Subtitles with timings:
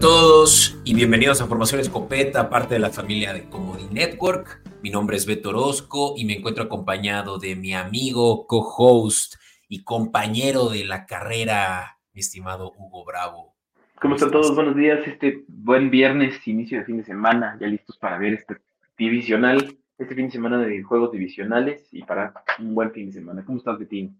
[0.00, 4.62] todos y bienvenidos a Formación Escopeta, parte de la familia de Comodi Network.
[4.82, 9.34] Mi nombre es Beto Orozco y me encuentro acompañado de mi amigo, co-host
[9.68, 13.54] y compañero de la carrera, mi estimado Hugo Bravo.
[14.00, 14.54] ¿Cómo están todos?
[14.54, 15.06] Buenos días.
[15.06, 18.56] Este buen viernes, inicio de fin de semana, ya listos para ver este
[18.96, 23.44] divisional, este fin de semana de juegos divisionales y para un buen fin de semana.
[23.44, 24.18] ¿Cómo estás, Betín?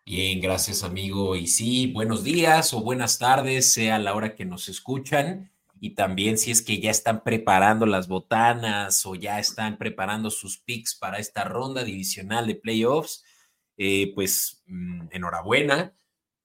[0.00, 1.36] Bien, gracias amigo.
[1.36, 5.52] Y sí, buenos días o buenas tardes, sea la hora que nos escuchan.
[5.80, 10.58] Y también si es que ya están preparando las botanas o ya están preparando sus
[10.58, 13.24] picks para esta ronda divisional de playoffs,
[13.76, 15.94] eh, pues mm, enhorabuena.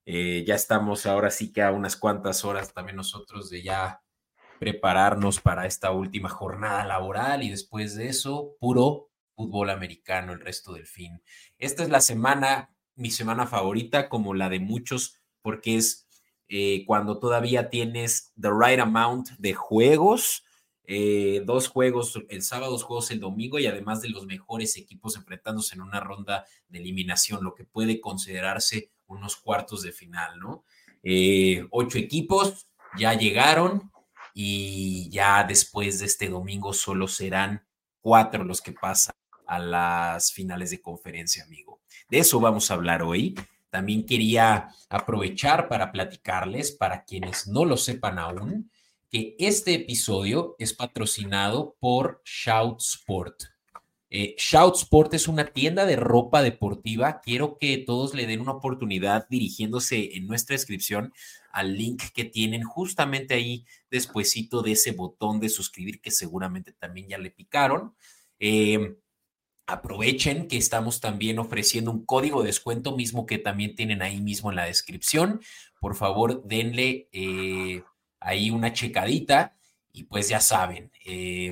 [0.05, 4.01] Eh, ya estamos ahora sí que a unas cuantas horas también nosotros de ya
[4.59, 10.73] prepararnos para esta última jornada laboral y después de eso, puro fútbol americano el resto
[10.73, 11.21] del fin.
[11.59, 16.07] Esta es la semana mi semana favorita, como la de muchos, porque es
[16.49, 20.43] eh, cuando todavía tienes the right amount de juegos,
[20.83, 25.17] eh, dos juegos el sábado, dos juegos el domingo y además de los mejores equipos
[25.17, 30.63] enfrentándose en una ronda de eliminación, lo que puede considerarse unos cuartos de final, ¿no?
[31.03, 33.91] Eh, ocho equipos ya llegaron
[34.33, 37.65] y ya después de este domingo solo serán
[38.01, 39.13] cuatro los que pasan
[39.45, 41.81] a las finales de conferencia, amigo.
[42.09, 43.35] De eso vamos a hablar hoy.
[43.69, 48.71] También quería aprovechar para platicarles, para quienes no lo sepan aún,
[49.09, 53.43] que este episodio es patrocinado por Shout Sport.
[54.09, 57.19] Eh, Shout Sport es una tienda de ropa deportiva.
[57.21, 61.13] Quiero que todos le den una oportunidad dirigiéndose en nuestra descripción
[61.51, 67.09] al link que tienen justamente ahí despuesito de ese botón de suscribir que seguramente también
[67.09, 67.95] ya le picaron.
[68.39, 68.95] Eh,
[69.69, 74.49] Aprovechen que estamos también ofreciendo un código de descuento mismo que también tienen ahí mismo
[74.49, 75.41] en la descripción.
[75.81, 77.83] Por favor, denle eh,
[78.21, 79.57] ahí una checadita
[79.91, 81.51] y pues ya saben, eh,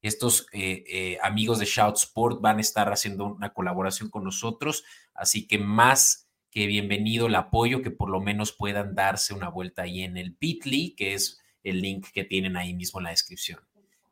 [0.00, 4.82] estos eh, amigos de Shout Sport van a estar haciendo una colaboración con nosotros,
[5.14, 9.82] así que más que bienvenido el apoyo, que por lo menos puedan darse una vuelta
[9.82, 13.60] ahí en el Bitly, que es el link que tienen ahí mismo en la descripción.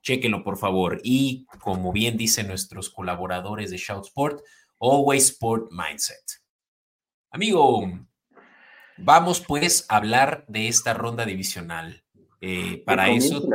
[0.02, 1.00] Chéquenlo, por favor.
[1.02, 4.42] Y como bien dicen nuestros colaboradores de Shout Sport,
[4.80, 6.40] Always Sport Mindset.
[7.30, 7.88] Amigo,
[8.96, 12.02] vamos pues a hablar de esta ronda divisional.
[12.40, 13.46] Eh, para eso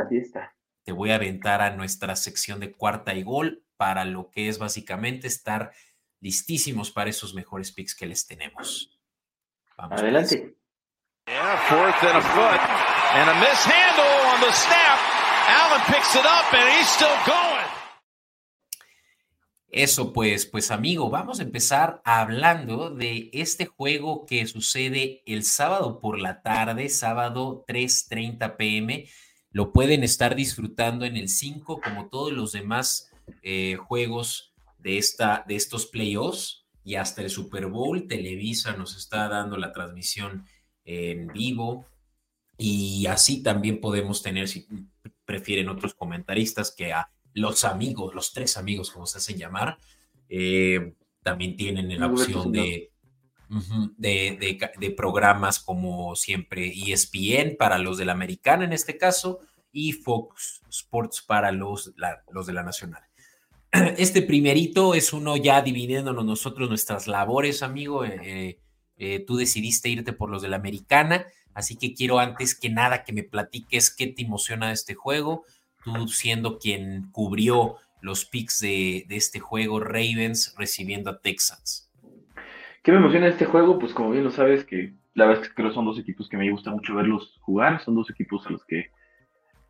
[0.84, 4.58] te voy a aventar a nuestra sección de cuarta y gol para lo que es
[4.58, 5.72] básicamente estar
[6.20, 8.98] listísimos para esos mejores picks que les tenemos.
[9.76, 10.56] Vamos Adelante.
[15.46, 17.56] Allen picks it up and he's still going.
[19.68, 26.00] Eso pues, pues amigo, vamos a empezar hablando de este juego que sucede el sábado
[26.00, 29.06] por la tarde, sábado 3:30 pm.
[29.50, 33.10] Lo pueden estar disfrutando en el 5 como todos los demás
[33.42, 38.06] eh, juegos de, esta, de estos playoffs y hasta el Super Bowl.
[38.06, 40.46] Televisa nos está dando la transmisión
[40.84, 41.84] en vivo
[42.56, 44.48] y así también podemos tener,
[45.26, 49.78] prefieren otros comentaristas que a los amigos, los tres amigos, como se hacen llamar,
[50.28, 52.92] eh, también tienen la opción de,
[53.98, 59.40] de, programas como siempre ESPN para los de la americana en este caso
[59.72, 61.92] y Fox Sports para los,
[62.30, 63.02] los de la nacional.
[63.98, 68.04] Este primerito es uno ya dividiéndonos nosotros nuestras labores, amigo.
[68.04, 68.60] Eh,
[68.96, 71.26] eh, tú decidiste irte por los de la americana.
[71.56, 75.46] Así que quiero antes que nada que me platiques qué te emociona de este juego,
[75.82, 81.90] tú siendo quien cubrió los picks de, este juego, Ravens recibiendo a Texans.
[82.82, 83.78] ¿Qué me emociona de este juego?
[83.78, 86.36] Pues como bien lo sabes, que la verdad es que creo son dos equipos que
[86.36, 88.90] me gusta mucho verlos jugar, son dos equipos a los que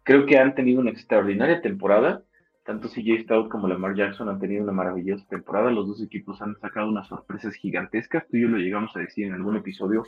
[0.02, 2.24] creo que han tenido una extraordinaria temporada.
[2.64, 5.70] Tanto CJ Stout como Lamar Jackson han tenido una maravillosa temporada.
[5.70, 8.26] Los dos equipos han sacado unas sorpresas gigantescas.
[8.28, 10.04] Tú y yo lo llegamos a decir en algún episodio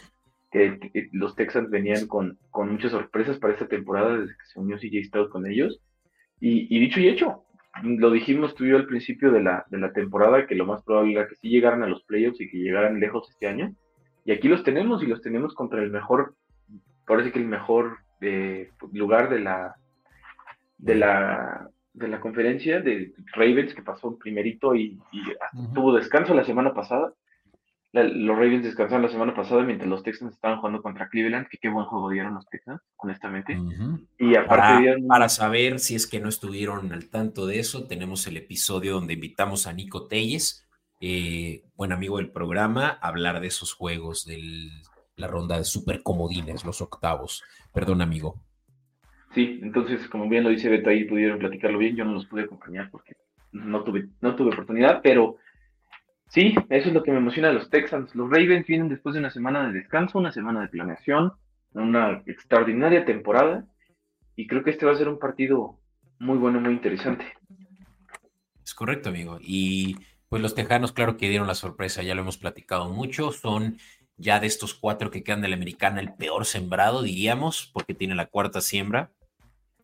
[0.51, 0.79] que,
[1.13, 5.05] los Texans venían con, con, muchas sorpresas para esta temporada desde que se unió CJ
[5.05, 5.81] Stroud con ellos.
[6.41, 7.45] Y, dicho y hecho,
[7.83, 10.83] lo dijimos tú y yo al principio de la, de la temporada, que lo más
[10.85, 13.75] probable era que sí llegaran a los playoffs y que llegaran lejos este año.
[14.25, 16.35] Y aquí los tenemos y los tenemos contra el mejor,
[17.07, 19.77] parece que el mejor eh, lugar de la,
[20.79, 24.99] de la de la conferencia de Ravens que pasó primerito y,
[25.75, 27.13] tuvo descanso la semana pasada
[27.93, 31.69] los Ravens descansaron la semana pasada mientras los Texans estaban jugando contra Cleveland, que qué
[31.69, 33.59] buen juego dieron los Texans, honestamente.
[34.19, 38.37] Y aparte para, saber si es que no estuvieron al tanto de eso, tenemos el
[38.37, 40.67] episodio donde invitamos a Nico Telles,
[41.01, 44.69] eh, buen amigo del programa, a hablar de esos juegos de
[45.17, 47.43] la ronda de super comodines, los octavos.
[47.73, 48.41] Perdón, amigo.
[49.35, 51.97] sí, entonces, como bien lo dice Beto, ahí pudieron platicarlo bien.
[51.97, 53.15] Yo no los pude acompañar porque
[53.53, 55.37] no tuve, no tuve oportunidad, pero
[56.29, 58.15] sí, eso es lo que me emociona de los Texans.
[58.15, 61.33] Los Ravens vienen después de una semana de descanso, una semana de planeación,
[61.73, 63.67] una extraordinaria temporada,
[64.37, 65.79] y creo que este va a ser un partido
[66.19, 67.25] muy bueno, muy interesante.
[68.65, 69.39] Es correcto, amigo.
[69.41, 69.97] Y
[70.29, 73.79] pues los Tejanos, claro que dieron la sorpresa, ya lo hemos platicado mucho, son
[74.17, 78.15] ya de estos cuatro que quedan de la americana el peor sembrado, diríamos, porque tiene
[78.15, 79.11] la cuarta siembra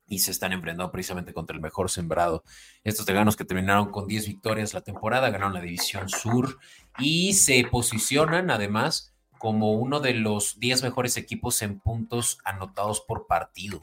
[0.07, 2.45] y se están enfrentando precisamente contra el mejor sembrado.
[2.83, 6.59] Estos Tejanos que terminaron con 10 victorias la temporada, ganaron la división sur
[6.99, 13.27] y se posicionan además como uno de los 10 mejores equipos en puntos anotados por
[13.27, 13.81] partido.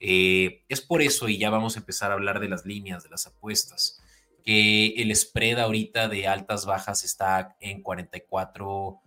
[0.00, 3.10] Eh, es por eso, y ya vamos a empezar a hablar de las líneas, de
[3.10, 4.00] las apuestas
[4.48, 8.98] que el spread ahorita de altas bajas está en 44,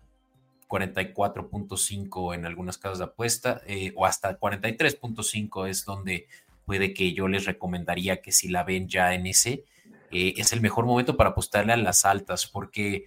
[0.70, 6.28] 44.5 en algunas casas de apuesta, eh, o hasta 43.5 es donde
[6.72, 9.66] puede que yo les recomendaría que si la ven ya en ese,
[10.10, 13.04] eh, es el mejor momento para apostarle a las altas, porque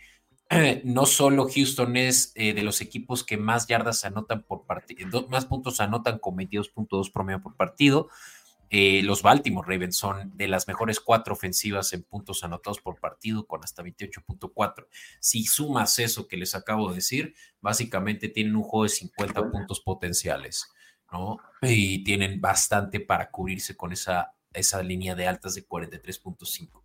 [0.85, 5.47] no solo Houston es eh, de los equipos que más yardas anotan por partido, más
[5.47, 8.11] puntos anotan con 22.2 promedio por partido,
[8.69, 13.47] eh, los Baltimore Ravens son de las mejores cuatro ofensivas en puntos anotados por partido,
[13.47, 14.89] con hasta 28.4.
[15.21, 19.81] Si sumas eso que les acabo de decir, básicamente tienen un juego de 50 puntos
[19.81, 20.69] potenciales,
[21.13, 21.39] ¿no?
[21.63, 26.83] Y tienen bastante para cubrirse con esa, esa línea de altas de 43.5.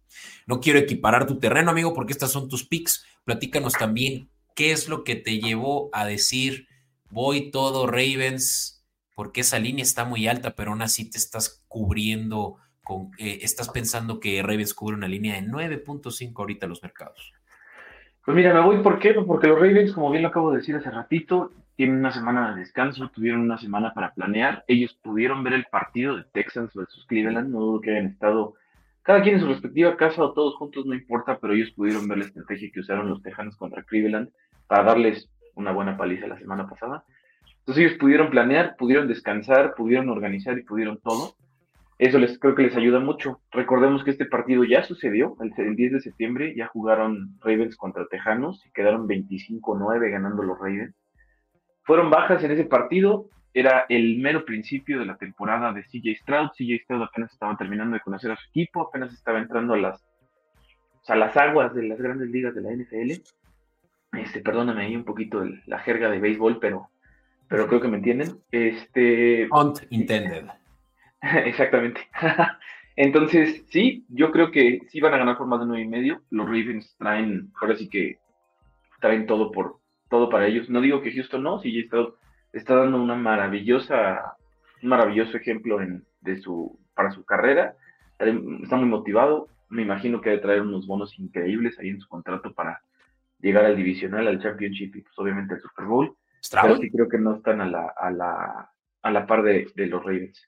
[0.47, 3.05] No quiero equiparar tu terreno, amigo, porque estas son tus picks.
[3.25, 6.67] Platícanos también qué es lo que te llevó a decir,
[7.09, 8.79] voy todo Ravens
[9.19, 12.55] porque esa línea está muy alta, pero aún así te estás cubriendo,
[12.85, 17.33] con, eh, estás pensando que Ravens cubre una línea de 9.5 ahorita los mercados.
[18.23, 19.13] Pues mira, me voy, ¿por qué?
[19.13, 22.59] Porque los Ravens, como bien lo acabo de decir hace ratito, tienen una semana de
[22.59, 27.51] descanso, tuvieron una semana para planear, ellos pudieron ver el partido de Texans versus Cleveland,
[27.51, 28.55] no dudo que hayan estado
[29.01, 32.17] cada quien en su respectiva casa o todos juntos, no importa, pero ellos pudieron ver
[32.17, 34.27] la estrategia que usaron los Texans contra Cleveland
[34.67, 37.05] para darles una buena paliza la semana pasada.
[37.59, 41.35] Entonces ellos pudieron planear, pudieron descansar, pudieron organizar y pudieron todo.
[41.97, 43.39] Eso les creo que les ayuda mucho.
[43.51, 48.65] Recordemos que este partido ya sucedió, el, 10 de septiembre ya jugaron Ravens contra Tejanos
[48.65, 50.93] y quedaron 25-9 ganando los Ravens.
[51.89, 56.49] Fueron bajas en ese partido, era el mero principio de la temporada de CJ Stroud.
[56.51, 60.05] CJ Stroud apenas estaba terminando de conocer a su equipo, apenas estaba entrando a las,
[61.07, 63.23] a las aguas de las grandes ligas de la NFL.
[64.19, 66.91] Este, perdóname ahí un poquito la jerga de béisbol, pero
[67.47, 68.37] pero creo que me entienden.
[68.51, 69.47] Este.
[69.49, 70.45] Hunt intended.
[71.21, 72.01] Exactamente.
[72.97, 76.21] Entonces, sí, yo creo que sí van a ganar por más de nueve y medio.
[76.29, 78.19] Los Ravens traen, ahora sí que
[79.01, 79.78] traen todo por
[80.09, 80.69] todo para ellos.
[80.69, 81.97] No digo que Houston no, sí está,
[82.51, 84.35] está dando una maravillosa,
[84.81, 87.75] un maravilloso ejemplo en, de su, para su carrera.
[88.17, 89.47] Está muy motivado.
[89.69, 92.81] Me imagino que debe traer unos bonos increíbles ahí en su contrato para
[93.39, 96.15] llegar al divisional, al championship y pues obviamente al Super Bowl.
[96.61, 100.03] Pero sí creo que no están a la, a la, a la par de, los
[100.03, 100.47] Ravens.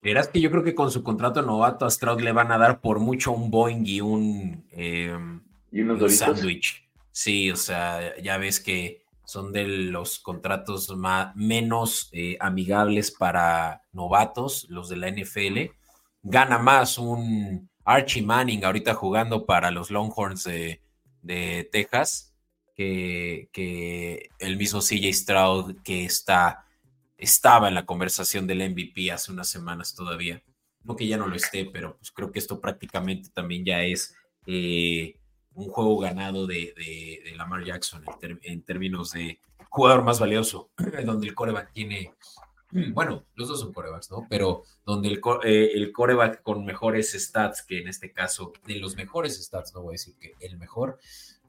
[0.00, 2.80] Verás que yo creo que con su contrato novato a Stroud le van a dar
[2.80, 5.18] por mucho un Boeing y un, eh,
[5.72, 6.87] ¿Y unos sándwich.
[7.18, 13.82] Sí, o sea, ya ves que son de los contratos más, menos eh, amigables para
[13.90, 15.74] novatos, los de la NFL.
[16.22, 20.80] Gana más un Archie Manning ahorita jugando para los Longhorns de,
[21.72, 22.36] Texas
[22.76, 26.66] que, el mismo CJ Stroud que está,
[27.16, 30.40] estaba en la conversación del MVP hace unas semanas todavía.
[30.84, 34.14] No que ya no lo esté, pero pues creo que esto prácticamente también ya es
[34.46, 35.18] eh,
[35.58, 38.04] un juego ganado de, Lamar Jackson
[38.42, 40.70] en, términos de jugador más valioso,
[41.04, 42.14] donde el coreback tiene,
[42.92, 44.26] bueno, los dos son corebacks, ¿no?
[44.30, 48.96] Pero donde el, eh, el coreback con mejores stats, que en este caso, de los
[48.96, 50.98] mejores stats, no voy a decir que el mejor,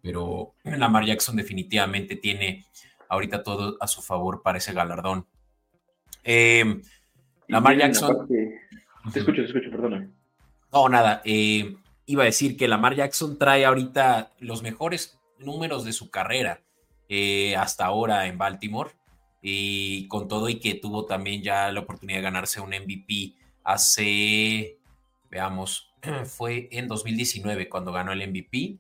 [0.01, 2.65] pero Lamar Jackson definitivamente tiene
[3.09, 5.27] ahorita todo a su favor para ese galardón.
[6.23, 6.81] Eh,
[7.47, 8.27] Lamar Jackson.
[8.27, 10.09] Te escucho, te escucho, perdóname.
[10.71, 11.21] No, nada.
[11.25, 11.75] Eh,
[12.09, 16.63] iba a decir que Lamar Jackson trae ahorita los mejores números de su carrera
[17.07, 18.89] eh, hasta ahora en Baltimore.
[19.43, 24.79] Y con todo y que tuvo también ya la oportunidad de ganarse un MVP hace,
[25.29, 25.93] veamos,
[26.25, 28.79] fue en 2019 cuando ganó el MVP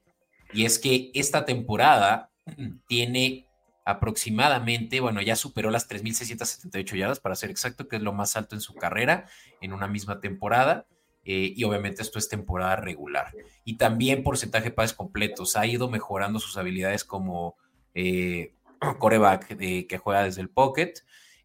[0.51, 2.31] y es que esta temporada
[2.87, 3.45] tiene
[3.85, 8.55] aproximadamente, bueno, ya superó las 3.678 yardas, para ser exacto, que es lo más alto
[8.55, 9.27] en su carrera
[9.61, 10.87] en una misma temporada.
[11.23, 13.33] Eh, y obviamente esto es temporada regular.
[13.65, 15.55] Y también porcentaje de pases completos.
[15.55, 17.57] Ha ido mejorando sus habilidades como
[17.93, 18.53] eh,
[18.99, 20.93] coreback que juega desde el pocket.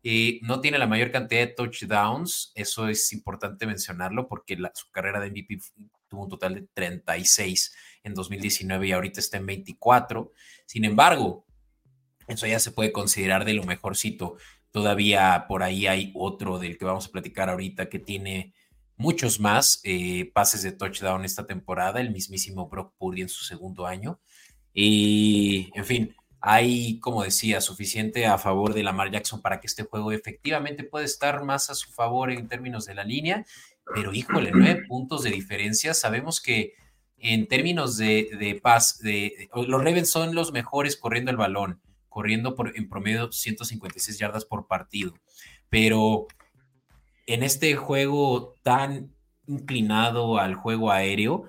[0.07, 5.19] Eh, no tiene la mayor cantidad de touchdowns, eso es importante mencionarlo porque su carrera
[5.19, 5.59] de MVP
[6.09, 10.31] tuvo un total de 36 en 2019 y ahorita está en 24.
[10.67, 11.47] Sin embargo,
[12.29, 14.37] eso ya se puede considerar de lo mejorcito.
[14.71, 18.53] Todavía por ahí hay otro del que vamos a platicar ahorita que tiene
[18.97, 23.87] muchos más eh, pases de touchdown esta temporada, el mismísimo Brock Purdy en su segundo
[23.87, 24.21] año.
[24.73, 29.85] Y, en fin, hay, como decía, suficiente a favor de Lamar Jackson para que este
[29.85, 33.47] juego efectivamente pueda estar más a su favor en términos de la línea,
[33.95, 35.95] pero híjole, nueve puntos de diferencia.
[35.95, 36.75] Sabemos que
[37.17, 42.55] en términos de, de paz, de, los Ravens son los mejores corriendo el balón, corriendo
[42.55, 45.15] por, en promedio 156 yardas por partido,
[45.71, 46.27] pero
[47.27, 49.15] en este juego tan
[49.47, 51.45] inclinado al juego aéreo,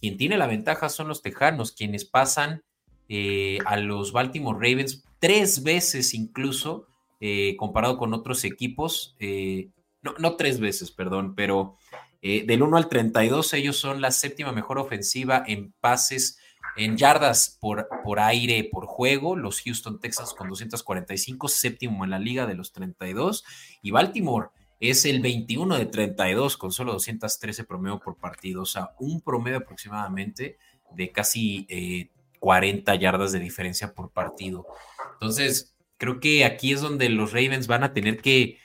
[0.00, 2.62] quien tiene la ventaja son los Tejanos, quienes pasan
[3.08, 6.86] eh, a los Baltimore Ravens tres veces incluso,
[7.20, 9.16] eh, comparado con otros equipos.
[9.18, 9.70] Eh,
[10.02, 11.76] no, no, tres veces, perdón, pero
[12.22, 16.40] del 1 al 32 ellos son la séptima mejor ofensiva en pases,
[16.76, 19.36] en yardas por, por aire por juego.
[19.36, 23.44] Los Houston Texans con 245, séptimo en la liga de los 32.
[23.80, 24.48] Y Baltimore
[24.80, 29.58] es el 21 de 32 con solo 213 promedio por partido, o sea, un promedio
[29.58, 30.58] aproximadamente
[30.92, 34.66] de casi 40 yardas de diferencia por partido.
[35.14, 38.58] Entonces, creo que aquí es donde los Ravens van a tener que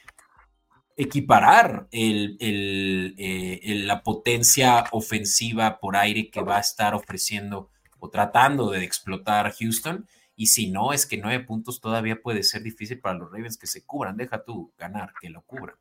[0.98, 8.84] equiparar eh, la potencia ofensiva por aire que va a estar ofreciendo o tratando de
[8.84, 10.08] explotar Houston.
[10.36, 13.68] Y si no, es que nueve puntos todavía puede ser difícil para los Ravens que
[13.68, 14.18] se cubran.
[14.18, 15.75] Deja tú ganar, que lo cubran.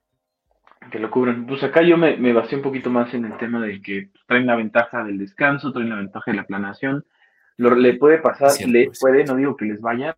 [0.90, 1.46] Que lo cubran.
[1.46, 4.46] Pues acá yo me, me basé un poquito más en el tema de que traen
[4.46, 7.04] la ventaja del descanso, traen la ventaja de la planación
[7.68, 10.16] le puede pasar, le puede, no digo que les vaya,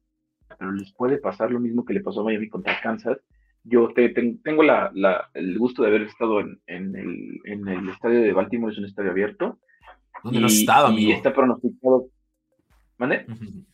[0.59, 3.19] pero les puede pasar lo mismo que le pasó a Miami contra Kansas.
[3.65, 4.91] Yo te, tengo la,
[5.35, 9.59] el gusto de haber estado en, el, estadio de Baltimore, es un estadio abierto.
[10.23, 11.11] ¿Dónde no has estado, amigo?
[11.11, 12.07] Y está pronosticado.
[12.99, 13.27] ¿Mande?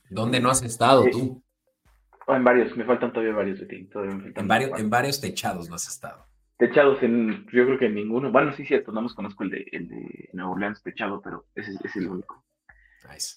[0.09, 1.43] ¿Dónde no has estado tú?
[2.27, 3.89] Oh, en varios, me faltan todavía varios de ti.
[3.95, 6.27] en, varios, en varios techados no has estado.
[6.59, 8.33] Techados, en, yo creo que en ninguno.
[8.33, 11.73] Bueno, sí, cierto, no más conozco el de, el de Nueva Orleans techado, pero ese
[11.85, 12.45] es el único.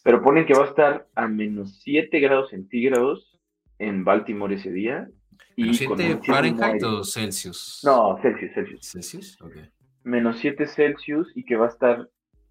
[0.03, 3.39] Pero ponen que va a estar a menos 7 grados centígrados
[3.79, 5.07] en Baltimore ese día.
[5.55, 7.81] ¿Menos 7 Fahrenheit o Celsius?
[7.83, 8.87] No, Celsius, Celsius.
[8.87, 9.41] ¿Celsius?
[9.41, 9.55] Ok.
[10.03, 12.09] Menos 7 Celsius y que va a estar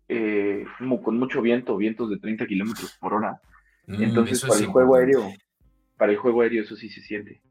[0.09, 0.65] eh,
[1.03, 3.41] con mucho viento, vientos de 30 kilómetros por hora.
[3.87, 5.33] Mm, Entonces, para el juego aéreo,
[5.97, 7.43] para el juego aéreo eso sí se siente.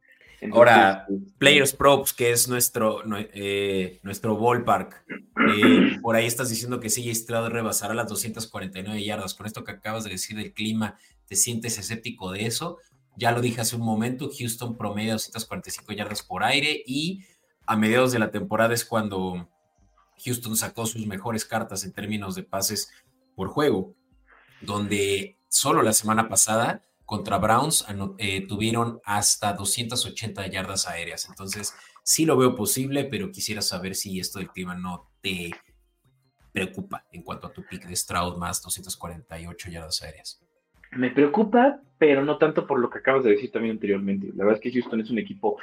[0.51, 3.01] Ahora, este, Players Props, que es nuestro,
[3.33, 5.05] eh, nuestro ballpark.
[5.07, 9.33] Eh, por ahí estás diciendo que CJ Stroud rebasará las 249 yardas.
[9.33, 12.77] Con esto que acabas de decir del clima, ¿te sientes escéptico de eso?
[13.17, 17.25] Ya lo dije hace un momento, Houston promedio 245 yardas por aire y
[17.65, 19.49] a mediados de la temporada es cuando
[20.25, 22.91] Houston sacó sus mejores cartas en términos de pases
[23.35, 23.93] por juego,
[24.61, 27.87] donde solo la semana pasada contra Browns
[28.19, 31.27] eh, tuvieron hasta 280 yardas aéreas.
[31.27, 35.49] Entonces, sí lo veo posible, pero quisiera saber si esto del clima no te
[36.51, 40.39] preocupa en cuanto a tu pick de Stroud más 248 yardas aéreas.
[40.91, 44.27] Me preocupa, pero no tanto por lo que acabas de decir también anteriormente.
[44.35, 45.57] La verdad es que Houston es un equipo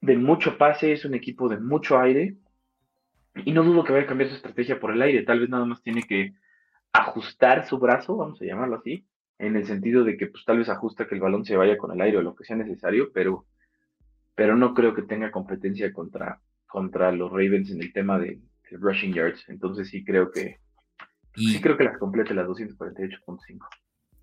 [0.00, 2.34] de mucho pase, es un equipo de mucho aire,
[3.44, 5.22] y no dudo que vaya a cambiar su estrategia por el aire.
[5.22, 6.32] Tal vez nada más tiene que
[6.92, 9.06] ajustar su brazo, vamos a llamarlo así,
[9.42, 11.90] en el sentido de que pues tal vez ajusta que el balón se vaya con
[11.92, 13.44] el aire o lo que sea necesario, pero,
[14.36, 19.12] pero no creo que tenga competencia contra, contra los Ravens en el tema de, rushing
[19.12, 19.44] yards.
[19.48, 20.60] Entonces sí creo que
[21.34, 23.58] sí creo que las complete las 248.5.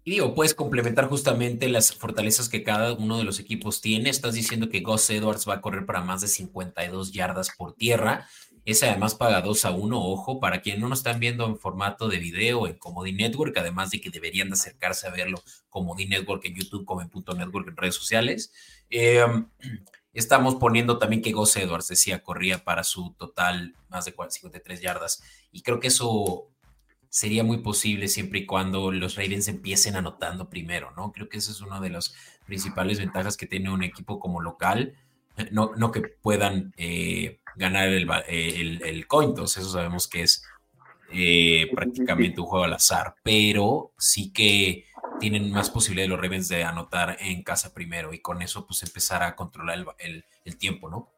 [0.05, 4.09] Y digo, puedes complementar justamente las fortalezas que cada uno de los equipos tiene.
[4.09, 8.25] Estás diciendo que Gus Edwards va a correr para más de 52 yardas por tierra.
[8.69, 12.07] Es además paga 2 a 1, ojo, para quienes no nos están viendo en formato
[12.07, 16.45] de video en Comedy Network, además de que deberían de acercarse a verlo Comedy Network
[16.45, 18.53] en YouTube, como en Punto Network en redes sociales.
[18.91, 19.47] Em,
[20.13, 25.23] estamos poniendo también que Gus Edwards decía corría para su total más de 53 yardas
[25.51, 26.51] y creo que eso
[27.09, 31.11] sería muy posible siempre y cuando los Ravens empiecen anotando primero, ¿no?
[31.11, 32.13] Creo que esa es una de las
[32.45, 34.93] principales ventajas que tiene un equipo como local,
[35.51, 40.43] no, no que puedan eh, ganar el, el, el eso sabemos que es
[41.11, 44.85] eh, prácticamente un juego al azar, pero sí que
[45.19, 49.23] tienen más posibilidad los Ravens de anotar en casa primero y con eso pues empezar
[49.23, 51.09] a controlar el, el, tiempo, ¿no?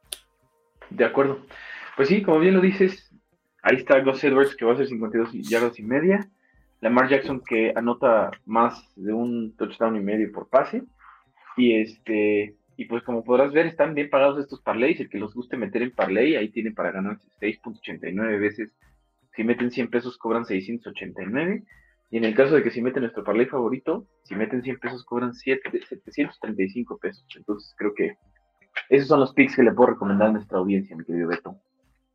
[0.90, 1.46] De acuerdo.
[1.96, 3.14] Pues sí, como bien lo dices,
[3.62, 6.30] ahí está Gus Edwards que va a ser 52 yardas y media,
[6.80, 10.84] Lamar Jackson que anota más de un touchdown y medio por pase
[11.58, 15.00] y este Y pues como podrás ver, están bien pagados estos parlays.
[15.00, 18.72] El que los guste meter en parlay, ahí tienen para ganar 6.89 veces.
[19.36, 21.64] Si meten 100 pesos, cobran 689.
[22.10, 25.06] Y en el caso de que si meten nuestro parlay favorito, si meten 100 pesos,
[25.06, 27.24] cobran 7, 735 pesos.
[27.36, 28.16] Entonces creo que
[28.90, 31.56] esos son los picks que le puedo recomendar a nuestra audiencia, mi querido Beto.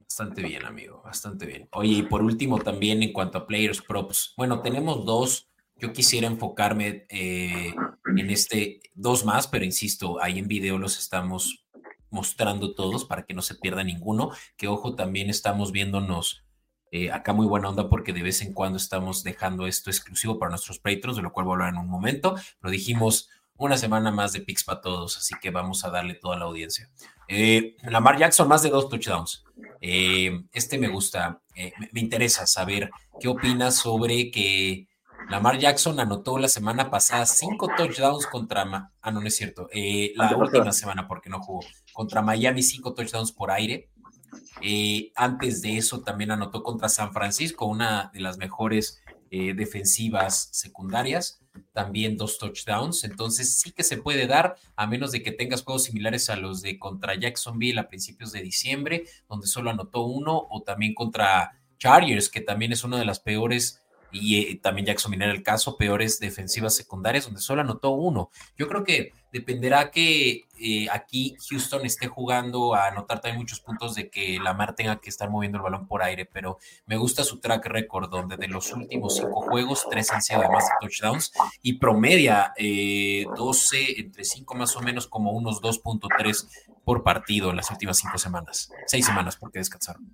[0.00, 1.68] Bastante bien, amigo, bastante bien.
[1.70, 5.48] Oye, y por último también en cuanto a players props, bueno, tenemos dos.
[5.78, 7.74] Yo quisiera enfocarme eh,
[8.16, 11.66] en este, dos más, pero insisto, ahí en video los estamos
[12.08, 14.30] mostrando todos para que no se pierda ninguno.
[14.56, 16.44] Que ojo, también estamos viéndonos
[16.92, 20.50] eh, acá muy buena onda porque de vez en cuando estamos dejando esto exclusivo para
[20.50, 22.36] nuestros patrons, de lo cual voy a hablar en un momento.
[22.58, 23.28] Pero dijimos
[23.58, 26.88] una semana más de picks para todos, así que vamos a darle toda la audiencia.
[27.28, 29.44] Eh, Lamar Jackson, más de dos touchdowns.
[29.80, 31.42] Este me gusta,
[31.92, 32.90] me, interesa saber
[33.20, 34.88] qué opinas sobre que
[35.30, 40.12] Lamar Jackson anotó la semana pasada cinco touchdowns contra, ah, no, no es cierto, eh,
[40.16, 41.60] la última semana porque no jugó,
[41.92, 43.90] contra Miami, cinco touchdowns por aire.
[45.14, 51.40] antes de eso también anotó contra San Francisco, una de las mejores defensivas secundarias
[51.72, 53.04] también dos touchdowns.
[53.04, 56.62] Entonces sí que se puede dar, a menos de que tengas juegos similares a los
[56.62, 62.28] de contra Jacksonville a principios de diciembre, donde solo anotó uno, o también contra Chargers,
[62.28, 66.18] que también es una de las peores y eh, también Jackson era el caso, peores
[66.20, 68.30] defensivas secundarias, donde solo anotó uno.
[68.56, 73.94] Yo creo que dependerá que eh, aquí Houston esté jugando a anotar también muchos puntos
[73.94, 77.40] de que Lamar tenga que estar moviendo el balón por aire, pero me gusta su
[77.40, 81.32] track record, donde de los últimos cinco juegos, tres han sido además de touchdowns
[81.62, 86.48] y promedia 12 eh, entre cinco más o menos como unos 2.3
[86.86, 90.04] por partido en las últimas cinco semanas, seis semanas porque descansaron.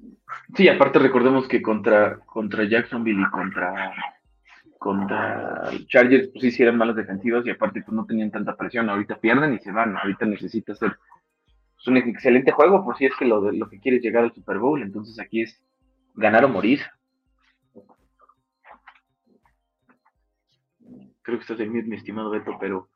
[0.57, 3.93] Sí, aparte recordemos que contra, contra Jacksonville y contra,
[4.79, 8.89] contra Chargers, pues eran malas defensivas y aparte pues no tenían tanta presión.
[8.89, 9.99] Ahorita pierden y se van.
[9.99, 10.97] Ahorita necesita hacer
[11.75, 14.33] pues, un excelente juego por si es que lo, lo que quiere es llegar al
[14.33, 14.81] Super Bowl.
[14.81, 15.63] Entonces aquí es
[16.15, 16.81] ganar o morir.
[21.21, 22.89] Creo que estás en mi estimado Beto, pero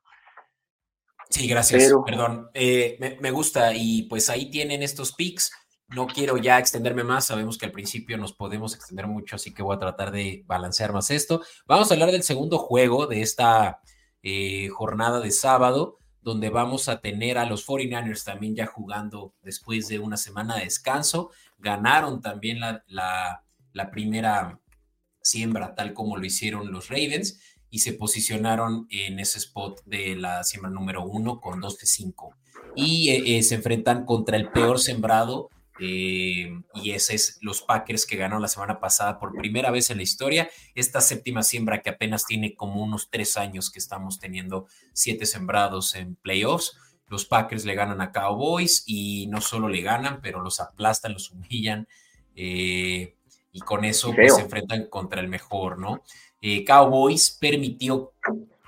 [1.31, 1.93] Sí, gracias.
[2.05, 2.51] Perdón.
[2.55, 5.53] Eh, me, gusta y pues ahí tienen estos picks.
[5.89, 7.27] No quiero ya extenderme más.
[7.27, 10.93] Sabemos que al principio nos podemos extender mucho, así que voy a tratar de balancear
[10.93, 11.43] más esto.
[11.67, 13.81] Vamos a hablar del segundo juego de esta
[14.23, 19.89] eh, jornada de sábado, donde vamos a tener a los 49ers también ya jugando después
[19.89, 21.31] de una semana de descanso.
[21.59, 24.61] Ganaron también la, la, la primera
[25.23, 27.41] siembra, tal como lo hicieron los Ravens
[27.77, 32.35] y se posicionaron en ese spot de la siembra número uno con 2 de 5.
[32.75, 38.07] Y eh, eh, se enfrentan contra el peor sembrado, eh, y ese es los Packers
[38.07, 40.49] que ganaron la semana pasada por primera vez en la historia.
[40.75, 45.95] Esta séptima siembra que apenas tiene como unos tres años que estamos teniendo siete sembrados
[45.97, 46.79] en playoffs.
[47.09, 51.31] Los Packers le ganan a Cowboys y no solo le ganan, pero los aplastan, los
[51.31, 51.87] humillan.
[52.35, 56.03] y con eso pues, se enfrentan contra el mejor, ¿no?
[56.49, 58.13] Eh, Cowboys permitió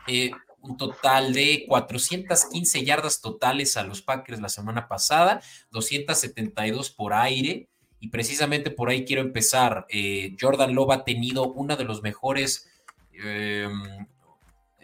[0.09, 7.15] eh, un total de 415 yardas totales a los Packers la semana pasada, 272 por
[7.15, 7.69] aire.
[8.01, 9.87] Y precisamente por ahí quiero empezar.
[9.91, 12.69] Eh, Jordan Love ha tenido una de los mejores
[13.13, 14.07] em,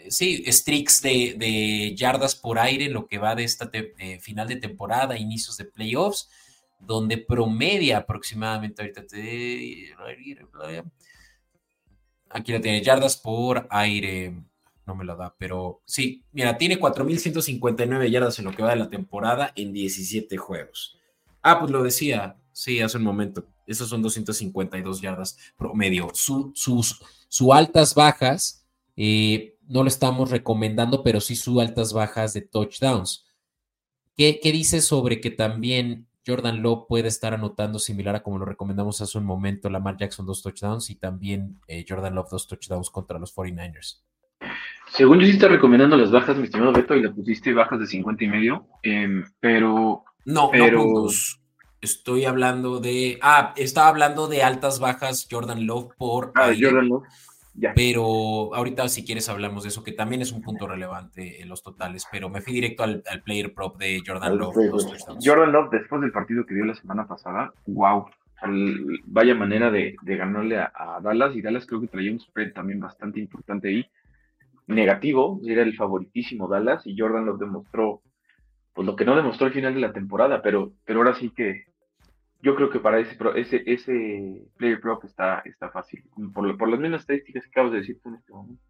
[0.08, 3.68] sí, streaks de, yardas por aire en lo que va de esta
[4.20, 6.28] final de temporada, inicios de playoffs,
[6.78, 9.94] donde promedia aproximadamente, ahorita te,
[12.34, 14.34] Aquí la tiene, yardas por aire.
[14.86, 18.76] No me la da, pero sí, mira, tiene 4.159 yardas en lo que va de
[18.76, 20.98] la temporada en 17 juegos.
[21.42, 23.46] Ah, pues lo decía, sí, hace un momento.
[23.68, 26.10] Esas son 252 yardas promedio.
[26.12, 28.66] sus su altas bajas,
[28.96, 33.26] eh, no lo estamos recomendando, pero sí sus altas bajas de touchdowns.
[34.16, 38.44] ¿Qué, ¿Qué dice sobre que también Jordan Love puede estar anotando similar a como lo
[38.44, 42.90] recomendamos hace un momento, Lamar Jackson dos touchdowns y también eh, Jordan Love dos touchdowns
[42.90, 44.02] contra los 49ers.
[44.92, 47.86] Según yo sí está recomendando las bajas, mi estimado Beto, y le pusiste bajas de
[47.86, 50.04] 50 y medio, em, pero...
[50.24, 50.84] No, pero...
[50.84, 51.08] no
[51.80, 53.18] Estoy hablando de...
[53.20, 56.32] Ah, estaba hablando de altas bajas Jordan Love por...
[56.34, 57.04] Ah, Jordan Love.
[57.74, 61.62] Pero ahorita si quieres hablamos de eso, que también es un punto relevante en los
[61.62, 64.56] totales, pero me fui directo al, player prop de Jordan Love.
[65.22, 68.06] Jordan Love, después del partido que dio la semana pasada, wow,
[69.06, 73.20] vaya manera de, ganarle a, Dallas, y Dallas creo que traía un spread también bastante
[73.20, 73.86] importante ahí,
[74.66, 78.02] negativo, era el favoritísimo Dallas, y Jordan Love demostró,
[78.72, 81.66] pues lo que no demostró al final de la temporada, pero, pero ahora sí que
[82.44, 86.04] yo creo que para ese ese, ese player prop está, está fácil,
[86.34, 88.62] por, por las mismas estadísticas que acabas de decir tú en este momento.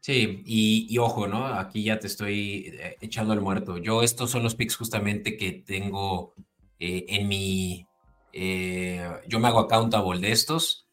[0.00, 1.46] Sí, y, ojo, ¿no?
[1.46, 3.76] Aquí ya te estoy eh, echando al muerto.
[3.76, 6.34] Yo, estos son los picks justamente que tengo
[6.78, 7.86] eh, en mi.
[8.32, 10.88] Eh, yo me hago accountable de estos,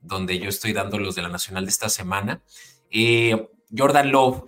[0.00, 2.40] donde yo estoy dando los de la Nacional de esta semana.
[3.76, 4.44] Jordan Love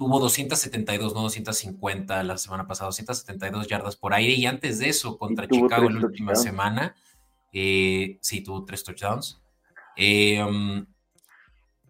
[0.00, 5.18] tuvo 272, no 250 la semana pasada, 272 yardas por aire, y antes de eso,
[5.18, 6.96] contra Chicago en la última semana,
[7.52, 9.42] sí, tuvo tres touchdowns.
[9.98, 10.86] Um,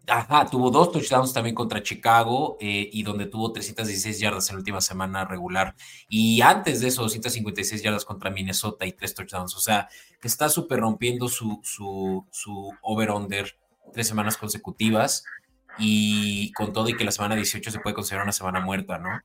[0.07, 4.59] Ajá, tuvo dos touchdowns también contra Chicago eh, y donde tuvo 316 yardas en la
[4.59, 5.73] última semana regular.
[6.09, 9.55] Y antes de eso, 256 yardas contra Minnesota y tres touchdowns.
[9.55, 9.87] O sea,
[10.19, 13.55] que está súper rompiendo su, su, su over-under
[13.93, 15.23] tres semanas consecutivas
[15.77, 19.21] y con todo y que la semana 18 se puede considerar una semana muerta, ¿no?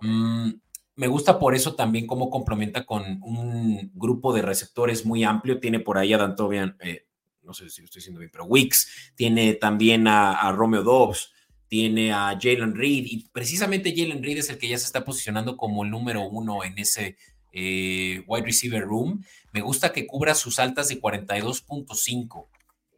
[0.00, 0.52] Mm,
[0.96, 5.58] me gusta por eso también cómo complementa con un grupo de receptores muy amplio.
[5.58, 7.06] Tiene por ahí a Dantovian, eh,
[7.42, 11.32] no sé si lo estoy diciendo bien, pero Wicks, tiene también a, Romeo Dobbs,
[11.68, 15.56] tiene a Jalen Reed, y precisamente Jalen Reed es el que ya se está posicionando
[15.56, 17.16] como el número uno en ese
[17.52, 19.24] eh, wide receiver room.
[19.52, 22.46] Me gusta que cubra sus altas de 42.5.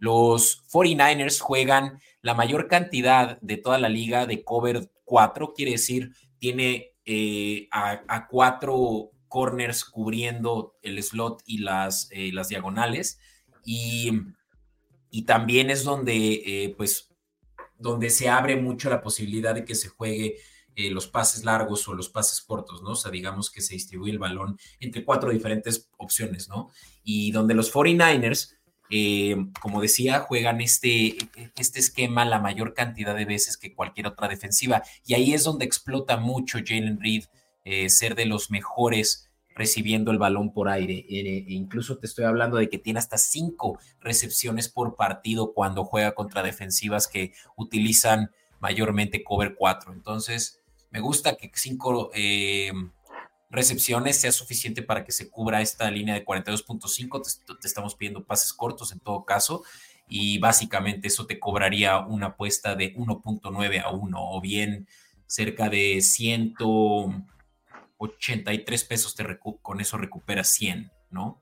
[0.02, 6.10] Los 49ers juegan la mayor cantidad de toda la liga de cover 4, quiere decir,
[6.40, 13.20] tiene eh, a, cuatro corners cubriendo el slot y las, eh, diagonales.
[13.64, 14.10] Y
[15.08, 17.14] y también es donde, eh, pues,
[17.78, 20.38] donde se abre mucho la posibilidad de que se juegue
[20.74, 22.92] los pases largos o los pases cortos, ¿no?
[22.92, 26.70] O sea, digamos que se distribuye el balón entre cuatro diferentes opciones, ¿no?
[27.04, 28.56] Y donde los 49ers,
[28.92, 31.16] eh, como decía, juegan este,
[31.56, 34.82] este esquema la mayor cantidad de veces que cualquier otra defensiva.
[35.06, 37.24] Y ahí es donde explota mucho Jalen Reed,
[37.88, 41.04] ser de los mejores recibiendo el balón por aire.
[41.08, 46.14] E incluso te estoy hablando de que tiene hasta cinco recepciones por partido cuando juega
[46.14, 49.92] contra defensivas que utilizan mayormente cover 4.
[49.92, 52.72] Entonces, me gusta que cinco eh,
[53.52, 57.22] recepciones sea suficiente para que se cubra esta línea de 42.5.
[57.46, 59.62] Te, te, estamos pidiendo pases cortos en todo caso.
[60.08, 64.88] Y básicamente eso te cobraría una apuesta de 1.9 a 1 o bien
[65.26, 66.54] cerca de 100
[68.02, 69.24] 83 pesos, te
[69.62, 71.40] con eso recuperas 100, ¿no?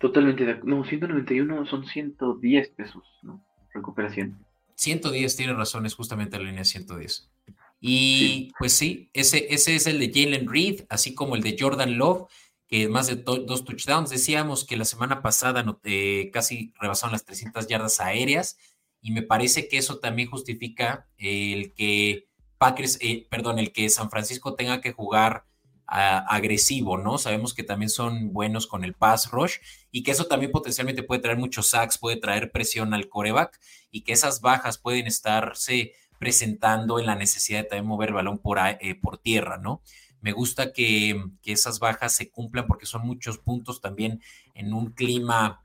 [0.00, 3.44] Totalmente, no, 191 son 110 pesos, ¿no?
[3.72, 4.36] Recupera 100.
[4.74, 7.30] 110, tiene razón, es justamente la línea 110.
[7.80, 11.96] Y pues sí, ese, ese es el de Jalen Reed, así como el de Jordan
[11.96, 12.28] Love,
[12.68, 14.10] que más de dos touchdowns.
[14.10, 18.58] Decíamos que la semana pasada eh, casi rebasaron las 300 yardas aéreas
[19.00, 24.10] y me parece que eso también justifica el que Packers, eh, perdón, el que San
[24.10, 25.46] Francisco tenga que jugar
[25.86, 27.16] ah, agresivo, ¿no?
[27.16, 29.54] Sabemos que también son buenos con el pass rush
[29.90, 33.58] y que eso también potencialmente puede traer muchos sacks, puede traer presión al coreback
[33.90, 38.38] y que esas bajas pueden estarse presentando en la necesidad de también mover el balón
[38.38, 39.80] por, eh, por tierra, ¿no?
[40.20, 44.20] Me gusta que, que, esas bajas se cumplan porque son muchos puntos también
[44.54, 45.62] en un clima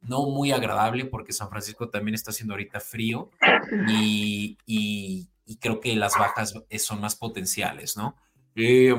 [0.00, 3.30] no muy agradable porque San Francisco también está haciendo ahorita frío
[3.88, 5.28] y, y,
[5.60, 8.16] creo que las bajas son más potenciales, ¿no?
[8.54, 8.94] Eh,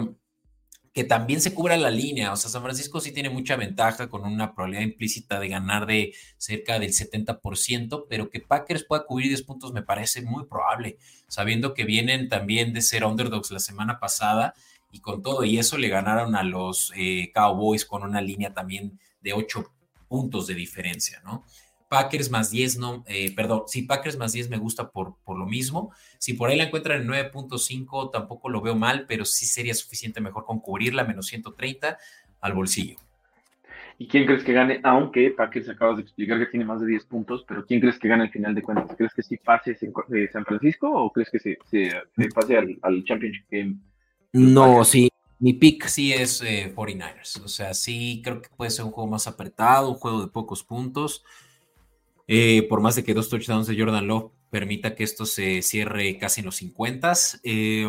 [0.93, 4.25] que también se cubra la línea, o sea, San Francisco sí tiene mucha ventaja con
[4.25, 9.43] una probabilidad implícita de ganar de cerca del 70%, pero que Packers pueda cubrir 10
[9.43, 14.53] puntos me parece muy probable, sabiendo que vienen también de ser underdogs la semana pasada
[14.91, 18.99] y con todo y eso le ganaron a los eh, Cowboys con una línea también
[19.21, 19.71] de 8
[20.09, 21.45] puntos de diferencia, ¿no?
[21.91, 25.45] Packers más 10, no, eh, perdón, si Packers más 10 me gusta por, por lo
[25.45, 25.91] mismo.
[26.19, 30.21] Si por ahí la encuentran en 9.5, tampoco lo veo mal, pero sí sería suficiente
[30.21, 31.97] mejor con cubrirla, menos 130
[32.39, 32.95] al bolsillo.
[33.97, 34.79] ¿Y quién crees que gane?
[34.83, 38.07] Aunque Packers acabas de explicar que tiene más de 10 puntos, pero ¿quién crees que
[38.07, 38.95] gane al final de cuentas?
[38.97, 41.57] ¿Crees que sí pase San Francisco o crees que se,
[42.33, 43.75] pase al, Championship Game?
[44.31, 47.37] No, sí, mi pick sí es 49ers.
[47.37, 50.31] Eh, o sea, sí creo que puede ser un juego más apretado, un juego de
[50.31, 51.25] pocos puntos.
[52.33, 56.17] Eh, por más de que dos touchdowns de Jordan Love permita que esto se cierre
[56.17, 57.11] casi en los 50,
[57.43, 57.85] eh,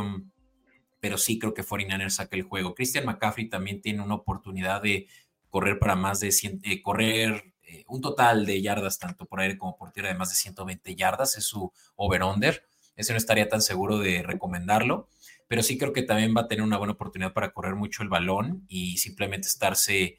[0.98, 2.74] pero sí creo que 49ers saca el juego.
[2.74, 5.06] Christian McCaffrey también tiene una oportunidad de
[5.48, 7.54] correr para más de 100, eh, correr
[7.86, 11.38] un total de yardas tanto por aire como por tierra de más de 120 yardas,
[11.38, 12.64] es su over-under.
[12.96, 15.08] Ese no estaría tan seguro de recomendarlo,
[15.46, 18.08] pero sí creo que también va a tener una buena oportunidad para correr mucho el
[18.08, 20.18] balón y simplemente estarse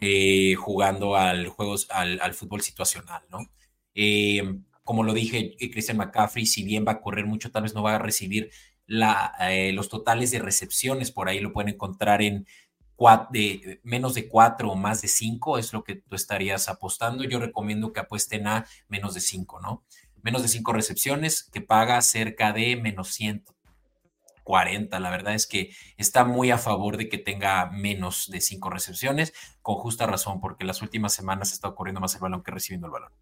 [0.00, 3.50] eh, jugando al, juegos, al, fútbol situacional, ¿no?
[3.94, 7.74] Eh, como lo dije, eh, Christian McCaffrey, si bien va a correr mucho, tal vez
[7.74, 8.50] no va a recibir
[8.86, 9.34] la,
[9.74, 12.46] los totales de recepciones, por ahí lo pueden encontrar en
[13.30, 17.24] de, menos de cuatro o más de cinco, es lo que tú estarías apostando.
[17.24, 19.84] Yo recomiendo que apuesten a menos de cinco, ¿no?
[20.22, 23.08] menos de cinco recepciones, que paga cerca de menos
[24.48, 24.98] 140.
[25.00, 29.34] La verdad es que está muy a favor de que tenga menos de cinco recepciones,
[29.62, 32.92] con justa razón, porque las últimas semanas está ocurriendo más el balón que recibiendo el
[32.92, 33.12] balón.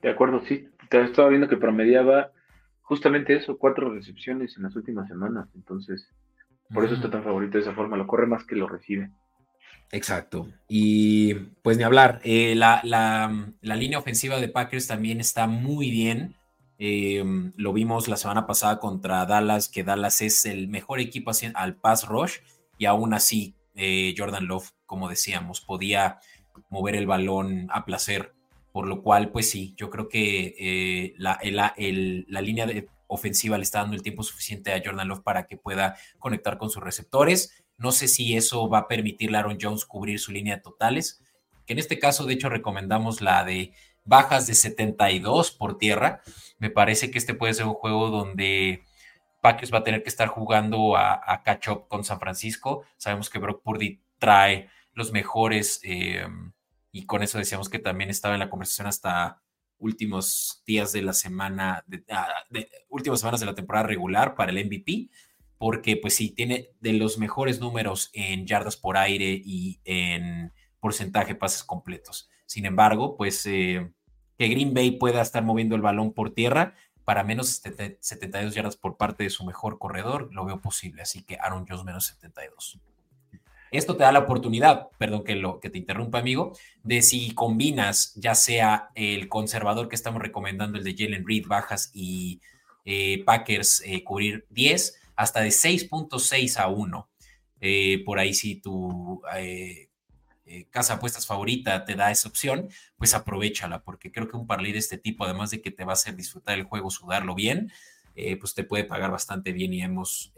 [0.00, 0.68] De acuerdo, sí.
[0.90, 2.32] Estaba viendo que promediaba
[2.80, 5.48] justamente eso, cuatro recepciones en las últimas semanas.
[5.54, 6.08] Entonces,
[6.72, 7.96] por eso está tan favorito de esa forma.
[7.96, 9.10] Lo corre más que lo recibe.
[9.92, 10.48] Exacto.
[10.68, 12.80] Y pues ni hablar, eh, la,
[13.62, 16.34] línea ofensiva de Packers también está muy bien.
[16.84, 21.76] Em, lo vimos la semana pasada contra Dallas, que Dallas es el mejor equipo al
[21.76, 22.38] pass rush
[22.76, 26.18] y aún así eh, Jordan Love, como decíamos, podía
[26.70, 28.34] mover el balón a placer,
[28.72, 32.66] por lo cual, pues sí, yo creo que eh, la, la línea
[33.06, 36.68] ofensiva le está dando el tiempo suficiente a Jordan Love para que pueda conectar con
[36.68, 40.56] sus receptores no sé si eso va a permitirle a Aaron Jones cubrir su línea
[40.56, 41.20] de totales,
[41.66, 43.72] que en este caso, de hecho, recomendamos la de
[44.04, 46.22] bajas de 72 por tierra.
[46.62, 48.84] Me parece que este puede ser un juego donde
[49.40, 52.84] Packers va a tener que estar jugando a, catch up con San Francisco.
[52.98, 56.24] Sabemos que Brock Purdy trae los mejores eh,
[56.92, 59.42] y con eso decíamos que también estaba en la conversación hasta
[59.78, 62.28] últimos días de la semana, de, ah,
[62.88, 65.10] últimas semanas de la temporada regular para el MVP
[65.58, 71.32] porque pues sí, tiene de los mejores números en yardas por aire y en porcentaje
[71.32, 72.30] de pases completos.
[72.46, 73.92] Sin embargo, pues eh,
[74.42, 76.74] que Green Bay pueda estar moviendo el balón por tierra
[77.04, 77.62] para menos
[78.00, 81.02] 72 yardas por parte de su mejor corredor, lo veo posible.
[81.02, 82.80] Así que Aaron Jones menos 72.
[83.70, 88.14] Esto te da la oportunidad, perdón que, lo, que te interrumpa, amigo, de si combinas
[88.16, 92.40] ya sea el conservador que estamos recomendando, el de Jalen Reed, bajas y
[92.84, 97.08] eh, Packers eh, cubrir 10, hasta de 6.6 a 1.
[97.60, 99.22] Eh, por ahí si tu
[100.44, 104.46] eh, eh, casa apuestas favorita te da esa opción, pues aprovechala, porque creo que un
[104.46, 107.34] parlay de este tipo, además de que te va a hacer disfrutar el juego, sudarlo
[107.34, 107.70] bien,
[108.38, 110.34] pues te puede pagar bastante bien y hemos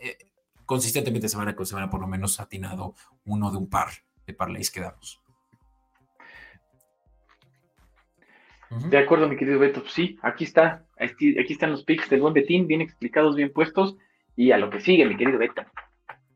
[0.65, 3.89] consistentemente semana con semana por lo menos atinado uno de un par
[4.27, 5.21] de parlays que damos.
[8.89, 9.85] De acuerdo, mi querido Beto.
[9.87, 10.85] Sí, aquí está.
[10.99, 13.97] Aquí, están los picks del buen Betín, bien explicados, bien puestos.
[14.37, 15.71] Y a lo que sigue, mi querido Beta.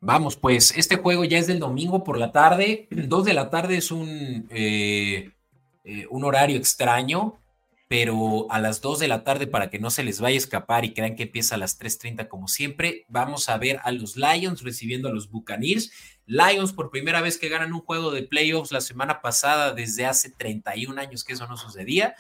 [0.01, 2.87] Vamos, pues este juego ya es del domingo por la tarde.
[2.91, 5.33] Dos de la tarde es un, eh,
[5.85, 7.39] eh, un horario extraño,
[7.89, 10.85] pero a las dos de la tarde, para que no se les vaya a escapar
[10.85, 14.63] y crean que empieza a las 3.30 como siempre, vamos a ver a los Lions
[14.63, 15.91] recibiendo a los Buccaneers.
[16.27, 20.31] Lions por primera vez que ganan un juego de playoffs la semana pasada desde hace
[20.31, 22.15] 31 años que eso no sucedía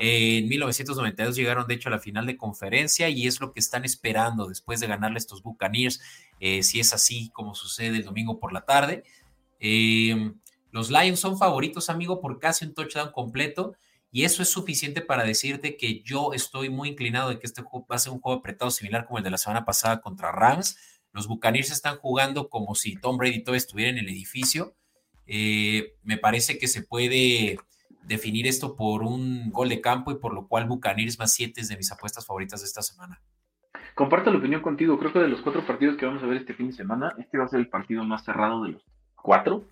[0.00, 3.84] en 1992 llegaron, de hecho, a la final de conferencia y es lo que están
[3.84, 6.00] esperando después de ganarle estos Buccaneers,
[6.40, 9.04] eh, si es así como sucede el domingo por la tarde.
[9.58, 10.32] Eh,
[10.70, 13.76] los Lions son favoritos, amigo, por casi un touchdown completo
[14.12, 17.86] y eso es suficiente para decirte que yo estoy muy inclinado de que este juego
[17.86, 20.78] va a ser un juego apretado similar como el de la semana pasada contra Rams.
[21.12, 24.74] Los Buccaneers están jugando como si Tom Brady todo estuviera en el edificio.
[25.26, 27.58] Eh, me parece que se puede
[28.02, 31.68] definir esto por un gol de campo y por lo cual Buccaneers más 7 es
[31.68, 33.20] de mis apuestas favoritas de esta semana.
[33.94, 34.98] Comparto la opinión contigo.
[34.98, 37.38] Creo que de los cuatro partidos que vamos a ver este fin de semana, este
[37.38, 38.82] va a ser el partido más cerrado de los
[39.14, 39.68] cuatro.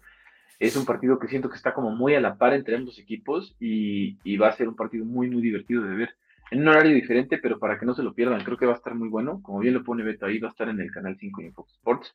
[0.59, 3.57] Es un partido que siento que está como muy a la par entre ambos equipos
[3.61, 6.17] y, va a ser un partido muy, muy divertido de ver.
[6.51, 8.77] En un horario diferente, pero para que no se lo pierdan, creo que va a
[8.77, 9.41] estar muy bueno.
[9.43, 11.55] Como bien lo pone Beto ahí, va a estar en el canal 5 y en
[11.55, 12.15] Fox Sports.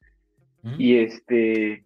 [0.78, 1.84] Y este,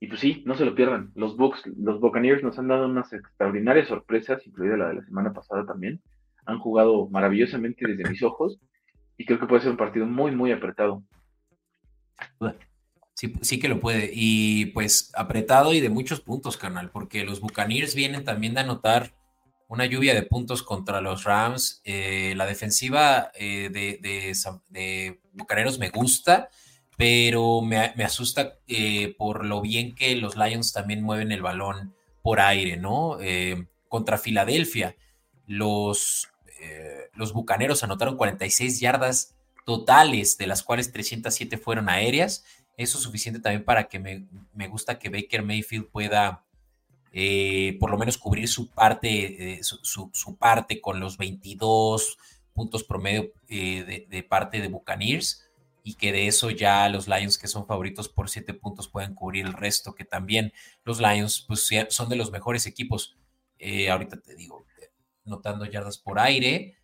[0.00, 1.12] y pues sí, no se lo pierdan.
[1.14, 5.34] Los Bucks, los Buccaneers nos han dado unas extraordinarias sorpresas, incluida la de la semana
[5.34, 6.00] pasada también.
[6.46, 8.58] Han jugado maravillosamente desde mis ojos
[9.18, 11.04] y creo que puede ser un partido muy, muy apretado.
[13.12, 14.10] Sí, sí que lo puede.
[14.14, 19.12] Y pues apretado y de muchos puntos, carnal, porque los Buccaneers vienen también de anotar
[19.68, 21.82] una lluvia de puntos contra los Rams.
[21.84, 24.34] Eh, la defensiva eh, de, de,
[24.70, 26.48] de Bucaneros me gusta
[27.00, 32.40] pero me, asusta eh, por lo bien que los Lions también mueven el balón por
[32.40, 33.18] aire, ¿no?
[33.22, 34.96] Eh, contra Filadelfia,
[35.46, 36.28] los,
[36.60, 39.34] eh, los Bucaneros anotaron 46 yardas
[39.64, 42.44] totales, de las cuales 307 fueron aéreas.
[42.76, 46.44] Eso es suficiente también para que me, gusta que Baker Mayfield pueda
[47.80, 52.18] por lo menos cubrir su parte, su, parte con los 22
[52.52, 55.49] puntos promedio de, de parte de Buccaneers
[55.82, 59.46] y que de eso ya los Lions que son favoritos por siete puntos pueden cubrir
[59.46, 60.52] el resto, que también
[60.84, 63.16] los Lions pues son de los mejores equipos.
[63.58, 64.66] Eh, ahorita te digo,
[65.24, 66.76] notando yardas por aire,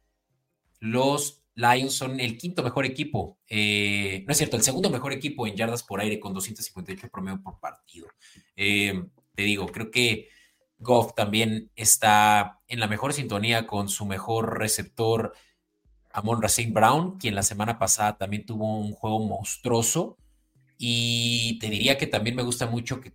[0.78, 5.46] los Lions son el quinto mejor equipo, eh, no es cierto, el segundo mejor equipo
[5.46, 8.08] en yardas por aire con 258 promedio por partido.
[8.56, 9.04] Eh,
[9.34, 10.28] te digo, creo que
[10.78, 15.32] Goff también está en la mejor sintonía con su mejor receptor,
[16.16, 20.16] Amon Racine Brown, quien la semana pasada también tuvo un juego monstruoso.
[20.78, 23.12] Y te diría que también me gusta mucho que,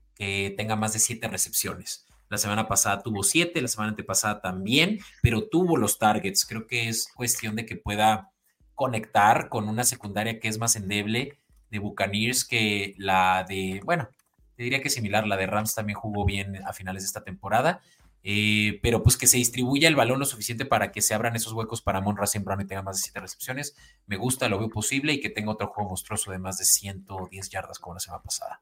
[0.55, 2.05] tenga más de siete recepciones.
[2.29, 6.45] La semana pasada tuvo siete, la semana antepasada también, pero tuvo los targets.
[6.45, 8.29] Creo que es cuestión de que pueda
[8.75, 11.39] conectar con una secundaria que es más endeble
[11.71, 14.09] de Buccaneers que la de, bueno,
[14.55, 17.81] te diría que similar, la de Rams también jugó bien a finales de esta temporada,
[18.23, 21.53] eh, pero pues que se distribuya el balón lo suficiente para que se abran esos
[21.53, 23.75] huecos para Mon Racing Brown y tenga más de siete recepciones.
[24.05, 27.49] Me gusta, lo veo posible y que tenga otro juego monstruoso de más de 110
[27.49, 28.62] yardas como la semana pasada.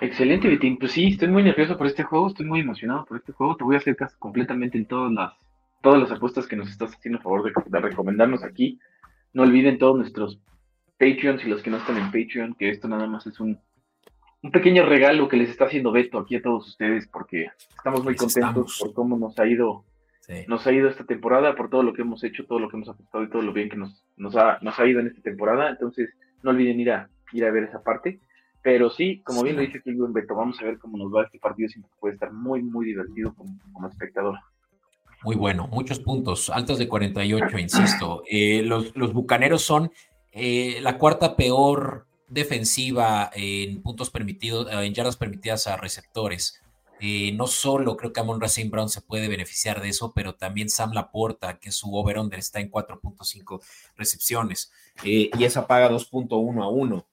[0.00, 0.76] Excelente, Vitín.
[0.76, 3.56] Pues sí, estoy muy nervioso por este juego, estoy muy emocionado por este juego.
[3.56, 5.32] Te voy a hacer caso completamente en todas las,
[5.82, 8.78] todas las apuestas que nos estás haciendo a favor de, de recomendarnos aquí.
[9.32, 10.38] No olviden todos nuestros
[10.98, 13.58] Patreons y los que no están en Patreon, que esto nada más es un,
[14.42, 18.14] un pequeño regalo que les está haciendo Beto aquí a todos ustedes, porque estamos muy
[18.16, 19.84] contentos por cómo nos ha ido
[20.48, 22.88] nos ha ido esta temporada, por todo lo que hemos hecho, todo lo que hemos
[22.88, 25.70] apostado y todo lo bien que nos, nos, ha, nos ha ido en esta temporada.
[25.70, 26.10] Entonces,
[26.42, 28.18] no olviden ir a, ir a ver esa parte.
[28.60, 31.24] Pero sí, como bien lo dice aquí en Beto, vamos a ver cómo nos va
[31.24, 31.68] este partido.
[31.68, 34.38] Siempre puede estar muy, muy divertido como, como espectador.
[35.22, 38.22] Muy bueno, muchos puntos, altos de 48, insisto.
[38.28, 39.92] Eh, los, los bucaneros son
[40.32, 46.60] eh, la cuarta peor defensiva en puntos permitidos, en yardas permitidas a receptores.
[47.00, 50.70] Eh, no solo creo que Amon Racine Brown se puede beneficiar de eso, pero también
[50.70, 53.60] Sam Laporta, que su over-under está en 4.5
[53.96, 54.72] recepciones
[55.04, 57.06] eh, y esa paga 2.1 a 1.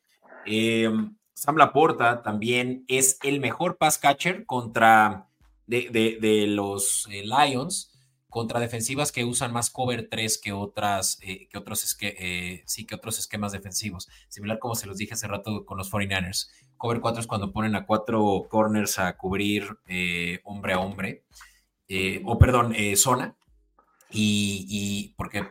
[1.34, 5.28] Sam Laporta también es el mejor pass catcher contra
[5.68, 7.93] de los Lions
[8.34, 12.96] contra defensivas que usan más cover 3 que otras, eh, que otros eh, sí, que
[12.96, 14.10] otros esquemas defensivos.
[14.28, 16.50] Similar como se los dije hace rato con los 49ers.
[16.76, 21.26] Cover 4 es cuando ponen a cuatro corners a cubrir eh, hombre a hombre,
[22.26, 23.36] o perdón, zona.
[24.10, 25.48] Y, y, porque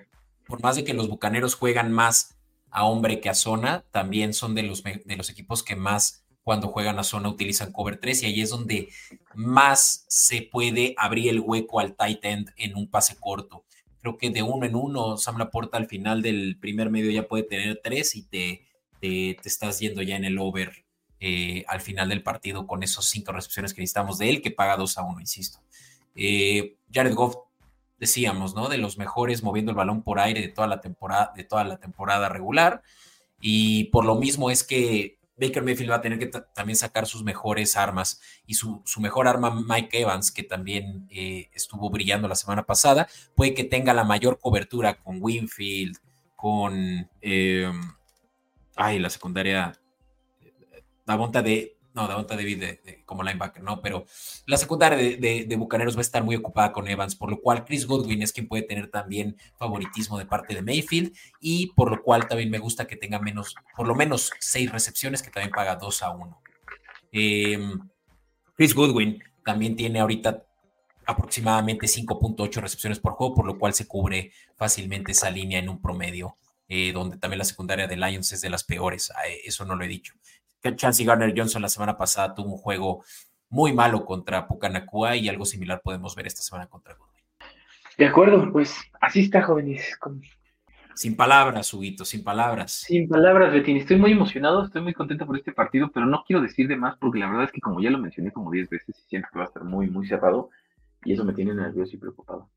[0.48, 2.36] por más de que los bucaneros juegan más
[2.72, 6.68] a hombre que a zona, también son de los, de los equipos que más cuando
[6.68, 8.88] juegan a zona utilizan cover 3 y ahí es donde
[9.34, 13.64] más se puede abrir el hueco al tight end en un pase corto.
[14.00, 17.44] Creo que de uno en uno, Sam Laporta al final del primer medio ya puede
[17.44, 18.66] tener tres y te,
[19.00, 20.84] te, estás yendo ya en el over
[21.20, 24.76] eh, al final del partido con esos cinco recepciones que necesitamos de él, que paga
[24.76, 25.60] 2 a 1, insisto.
[26.16, 27.36] Eh, Jared Goff,
[28.00, 28.68] decíamos, ¿no?
[28.68, 31.76] De los mejores moviendo el balón por aire de toda la temporada, de toda la
[31.78, 32.82] temporada regular.
[33.40, 37.24] Y por lo mismo es que Baker Mayfield va a tener que también sacar sus
[37.24, 42.64] mejores armas y su, mejor arma, Mike Evans, que también eh, estuvo brillando la semana
[42.64, 45.98] pasada, puede que tenga la mayor cobertura con Winfield,
[46.36, 47.72] con, eh,
[48.76, 49.72] ay, la secundaria,
[51.06, 54.06] la monta de no, Davonta David de, como linebacker, no, pero
[54.46, 57.64] la secundaria de, de, Bucaneros va a estar muy ocupada con Evans, por lo cual
[57.64, 62.02] Chris Godwin es quien puede tener también favoritismo de parte de Mayfield y por lo
[62.02, 65.76] cual también me gusta que tenga menos, por lo menos seis recepciones, que también paga
[65.76, 66.42] 2 a 1.
[67.12, 67.78] Em,
[68.56, 70.44] Chris Goodwin también tiene ahorita
[71.06, 75.80] aproximadamente 5.8 recepciones por juego, por lo cual se cubre fácilmente esa línea en un
[75.80, 76.36] promedio,
[76.68, 79.84] eh, donde también la secundaria de Lions es de las peores, ah, eso no lo
[79.84, 80.14] he dicho.
[80.76, 83.04] Chancey Garner Johnson la semana pasada tuvo un juego
[83.48, 87.22] muy malo contra Pucanacua y algo similar podemos ver esta semana contra Goodwin.
[87.98, 89.98] De acuerdo, pues así está, jóvenes.
[90.94, 92.72] Sin palabras, Huguito, sin palabras.
[92.72, 93.76] Sin palabras, Betín.
[93.76, 96.96] Estoy muy emocionado, estoy muy contento por este partido, pero no quiero decir de más
[96.98, 99.38] porque la verdad es que como ya lo mencioné como 10 veces y siento que
[99.38, 100.50] va a estar muy, muy cerrado
[101.04, 102.50] y eso me tiene nervioso y preocupado.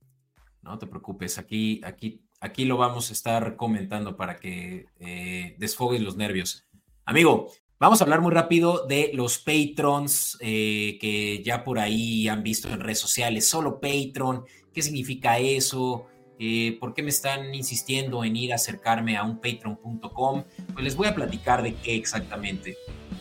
[0.62, 6.02] No te preocupes, aquí, aquí, aquí lo vamos a estar comentando para que eh, desfogues
[6.02, 6.66] los nervios.
[7.06, 12.42] Amigo, Vamos a hablar muy rápido de los patrons eh, que ya por ahí han
[12.42, 13.50] visto en redes sociales.
[13.50, 16.06] Solo Patreon, ¿qué significa eso?
[16.40, 20.44] Eh, ¿Por qué me están insistiendo en ir a acercarme a un patreon.com?
[20.72, 22.78] Pues les voy a platicar de qué exactamente,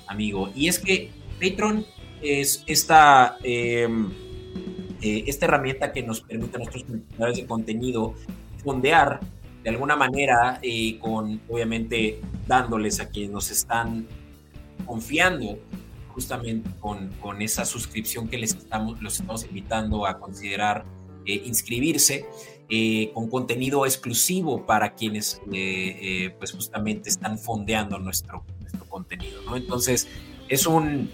[0.06, 0.48] amigo.
[0.54, 1.84] Y es que Patreon
[2.22, 3.88] es esta, eh,
[5.00, 8.14] esta herramienta que nos permite a nuestros creadores de contenido
[8.62, 9.18] fondear
[9.64, 10.60] de alguna manera,
[11.00, 14.06] con obviamente dándoles a quienes nos están
[14.86, 15.58] confiando
[16.08, 20.84] justamente con, con esa suscripción que les estamos, los estamos invitando a considerar
[21.26, 22.26] eh, inscribirse
[22.68, 29.40] eh, con contenido exclusivo para quienes eh, pues justamente están fondeando nuestro, nuestro contenido.
[29.42, 29.56] ¿no?
[29.56, 30.06] Entonces
[30.48, 31.10] es un,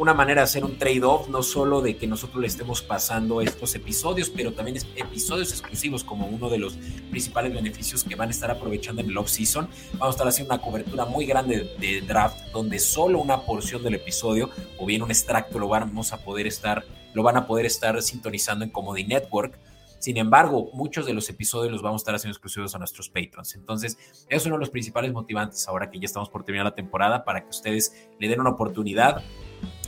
[0.00, 3.74] una manera de hacer un trade-off, no solo de que nosotros le estemos pasando estos
[3.74, 6.78] episodios, pero también episodios exclusivos como uno de los
[7.10, 9.68] principales beneficios que van a estar aprovechando en el off-season.
[9.92, 13.96] Vamos a estar haciendo una cobertura muy grande de draft, donde solo una porción del
[13.96, 14.48] episodio
[14.78, 16.82] o bien un extracto lo vamos a poder estar,
[17.12, 19.58] lo van a poder estar sintonizando en Comedy Network
[20.00, 23.54] sin embargo, muchos de los episodios los vamos a estar haciendo exclusivos a nuestros patrons.
[23.54, 23.98] Entonces,
[24.30, 27.42] es uno de los principales motivantes ahora que ya estamos por terminar la temporada para
[27.42, 29.22] que ustedes le den una oportunidad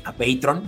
[0.05, 0.63] a Patreon.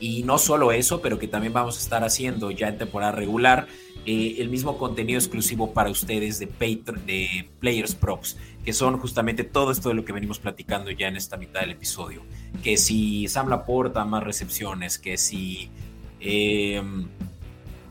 [0.00, 3.66] Y no solo eso, pero que también vamos a estar haciendo ya en temporada regular
[4.06, 9.44] eh, el mismo contenido exclusivo para ustedes de, Patreon, de Players Props, que son justamente
[9.44, 12.22] todo esto de lo que venimos platicando ya en esta mitad del episodio.
[12.62, 15.70] Que si Sam Laporta más recepciones, que si...
[16.20, 16.82] Eh,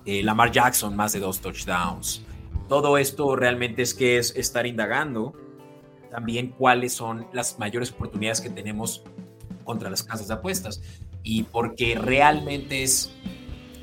[0.06, 2.24] eh, Lamar Jackson más de dos touchdowns.
[2.68, 5.36] Todo esto realmente es que es estar indagando
[6.10, 9.04] también cuáles son las mayores oportunidades que tenemos
[9.70, 10.82] contra las casas de apuestas
[11.22, 13.12] y porque realmente es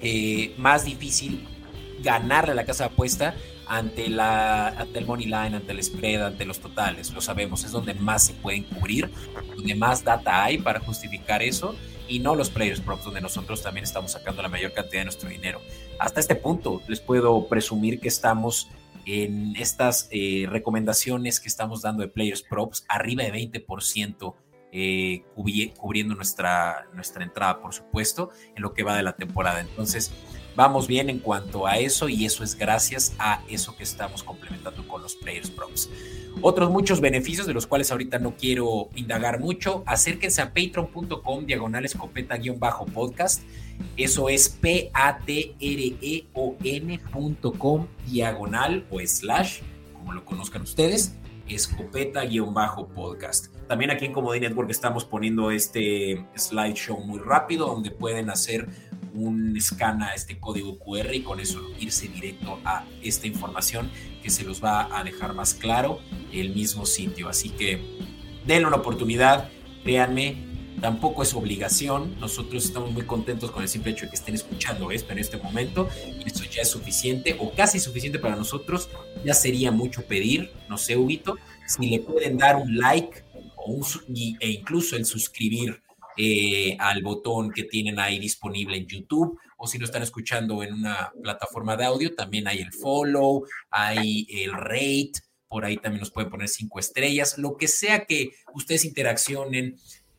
[0.01, 1.47] eh, más difícil
[2.03, 3.37] ganarle a la casa de apuesta
[3.68, 7.12] ante, la, ante el money line, ante el spread, ante los totales.
[7.12, 9.09] Lo sabemos, es donde más se pueden cubrir,
[9.55, 11.76] donde más data hay para justificar eso
[12.09, 15.28] y no los players props, donde nosotros también estamos sacando la mayor cantidad de nuestro
[15.28, 15.61] dinero.
[16.01, 18.66] Hasta este punto les puedo presumir que estamos
[19.05, 24.34] en estas eh, recomendaciones que estamos dando de players props arriba de 20%.
[24.78, 29.62] Eh, cubriendo nuestra, nuestra entrada, por supuesto, en lo que va de la temporada.
[29.62, 30.12] Entonces,
[30.54, 34.86] vamos bien en cuanto a eso y eso es gracias a eso que estamos complementando
[34.86, 35.88] con los Players Props.
[36.42, 41.86] Otros muchos beneficios de los cuales ahorita no quiero indagar mucho, acérquense a patreon.com diagonal
[41.86, 43.44] escopeta-podcast.
[43.96, 45.46] Eso es p-a-t-r-e-o-n.com
[48.06, 49.60] diagonal o slash,
[49.94, 51.14] como lo conozcan ustedes,
[51.48, 53.55] escopeta-podcast.
[53.68, 58.68] También aquí en Comedy Network estamos poniendo este slideshow muy rápido donde pueden hacer
[59.12, 63.90] un scan a este código QR y con eso irse directo a esta información
[64.22, 65.98] que se los va a dejar más claro
[66.32, 67.28] el mismo sitio.
[67.28, 67.80] Así que
[68.46, 69.48] denle una oportunidad,
[69.82, 70.36] créanme,
[70.80, 72.20] tampoco es obligación.
[72.20, 75.38] Nosotros estamos muy contentos con el simple hecho de que estén escuchando esto en este
[75.38, 75.88] momento.
[76.24, 78.88] Y eso ya es suficiente o casi suficiente para nosotros.
[79.24, 81.36] Ya sería mucho pedir, no sé, Huguito,
[81.66, 83.24] si le pueden dar un like
[83.66, 83.84] un,
[84.40, 85.82] e incluso el suscribir
[86.16, 90.74] eh, al botón que tienen ahí disponible en YouTube o si lo están escuchando en
[90.74, 95.12] una plataforma de audio, también hay el follow, hay el rate,
[95.48, 99.76] por ahí también nos pueden poner cinco estrellas, lo que sea que ustedes interaccionen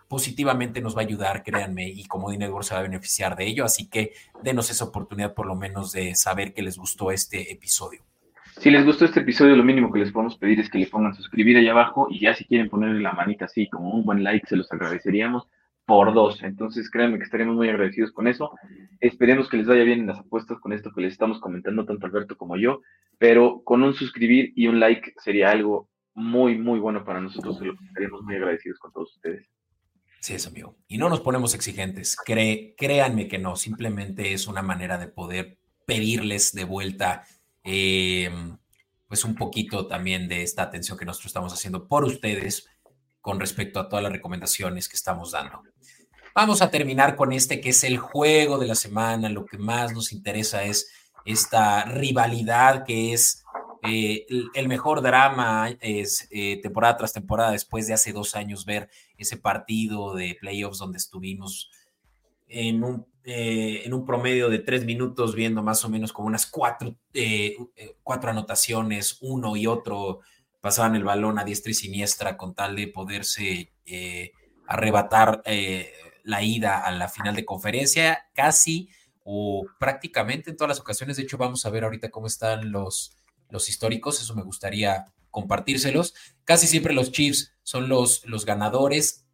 [0.08, 3.66] positivamente nos va a ayudar, créanme, y como Network se va a beneficiar de ello,
[3.66, 8.07] así que denos esa oportunidad por lo menos de saber que les gustó este episodio.
[8.60, 11.14] Si les gustó este episodio, lo mínimo que les podemos pedir es que le pongan
[11.14, 14.48] suscribir ahí abajo y ya si quieren ponerle la manita así como un buen like,
[14.48, 15.48] se los agradeceríamos
[15.86, 16.42] por dos.
[16.42, 18.52] Entonces, créanme que estaremos muy agradecidos con eso.
[19.00, 22.08] Esperemos que les vaya bien en las apuestas con esto que les estamos comentando, tanto
[22.08, 22.82] Alberto como yo.
[23.20, 27.62] Pero con un suscribir y un like sería algo muy, muy bueno para nosotros.
[27.88, 29.48] Estaremos muy agradecidos con todos ustedes.
[30.20, 30.76] Sí, es amigo.
[30.88, 32.18] Y no nos ponemos exigentes.
[32.26, 33.56] créanme que no.
[33.56, 37.24] Simplemente es una manera de poder pedirles de vuelta.
[37.70, 38.32] Eh,
[39.10, 42.66] pues un poquito también de esta atención que nosotros estamos haciendo por ustedes
[43.20, 45.64] con respecto a todas las recomendaciones que estamos dando.
[46.34, 49.28] Vamos a terminar con este que es el juego de la semana.
[49.28, 50.90] Lo que más nos interesa es
[51.26, 53.44] esta rivalidad que es
[53.84, 58.90] eh, el mejor drama es eh, temporada tras temporada después de hace dos años ver
[59.18, 61.70] ese partido de playoffs donde estuvimos
[62.48, 66.48] en un, eh, en un promedio de tres minutos viendo más o menos como unas
[66.48, 66.96] cuatro,
[68.02, 70.22] cuatro anotaciones, uno y otro
[70.62, 73.74] pasaban el balón a diestra y siniestra con tal de poderse
[74.66, 75.44] arrebatar
[76.24, 78.90] la ida a la final de conferencia, casi
[79.24, 81.18] o prácticamente en todas las ocasiones.
[81.18, 83.18] De hecho, vamos a ver ahorita cómo están los,
[83.50, 86.14] los históricos, eso me gustaría compartírselos.
[86.46, 89.26] Casi siempre los Chiefs son los, los ganadores,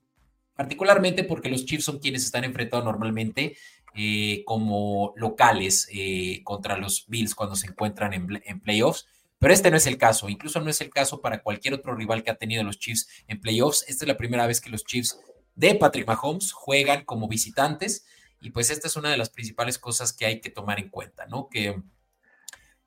[0.55, 3.55] particularmente porque los Chiefs son quienes están enfrentados normalmente
[3.95, 9.07] eh, como locales eh, contra los Bills cuando se encuentran en, playoffs.
[9.39, 12.23] Pero este no es el caso, incluso no es el caso para cualquier otro rival
[12.23, 13.83] que ha tenido los Chiefs en playoffs.
[13.87, 15.19] Esta es la primera vez que los Chiefs
[15.55, 18.05] de Patrick Mahomes juegan como visitantes
[18.39, 21.25] y pues esta es una de las principales cosas que hay que tomar en cuenta,
[21.27, 21.47] ¿no?
[21.49, 21.81] Que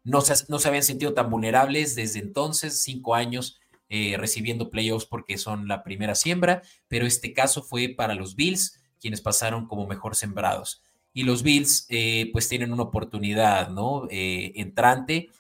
[0.05, 5.07] no se, no se habían sentido tan vulnerables desde entonces, cinco años eh, recibiendo playoffs
[5.07, 9.87] porque son la primera siembra, pero este caso fue para los Bills, quienes pasaron como
[9.87, 10.83] mejor sembrados.
[11.17, 14.07] Y los Bills eh, pues tienen una oportunidad, ¿no?
[14.11, 15.31] Eh, entrante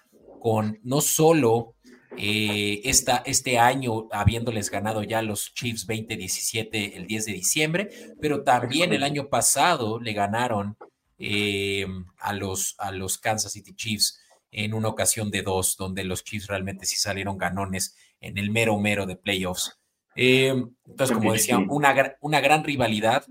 [0.41, 1.75] con no solo
[2.17, 7.91] eh, este año habiéndoles ganado ya los Chiefs 20-17 el 10 de diciembre,
[8.23, 10.79] pero también el año pasado le ganaron
[11.19, 11.87] eh,
[12.21, 14.19] a, los, a los Kansas City Chiefs
[14.51, 18.79] en una ocasión de dos, donde los Chiefs realmente sí salieron ganones en el mero
[18.79, 19.79] mero de playoffs.
[20.15, 20.55] Eh,
[20.87, 23.27] entonces, como decía, una, una gran rivalidad.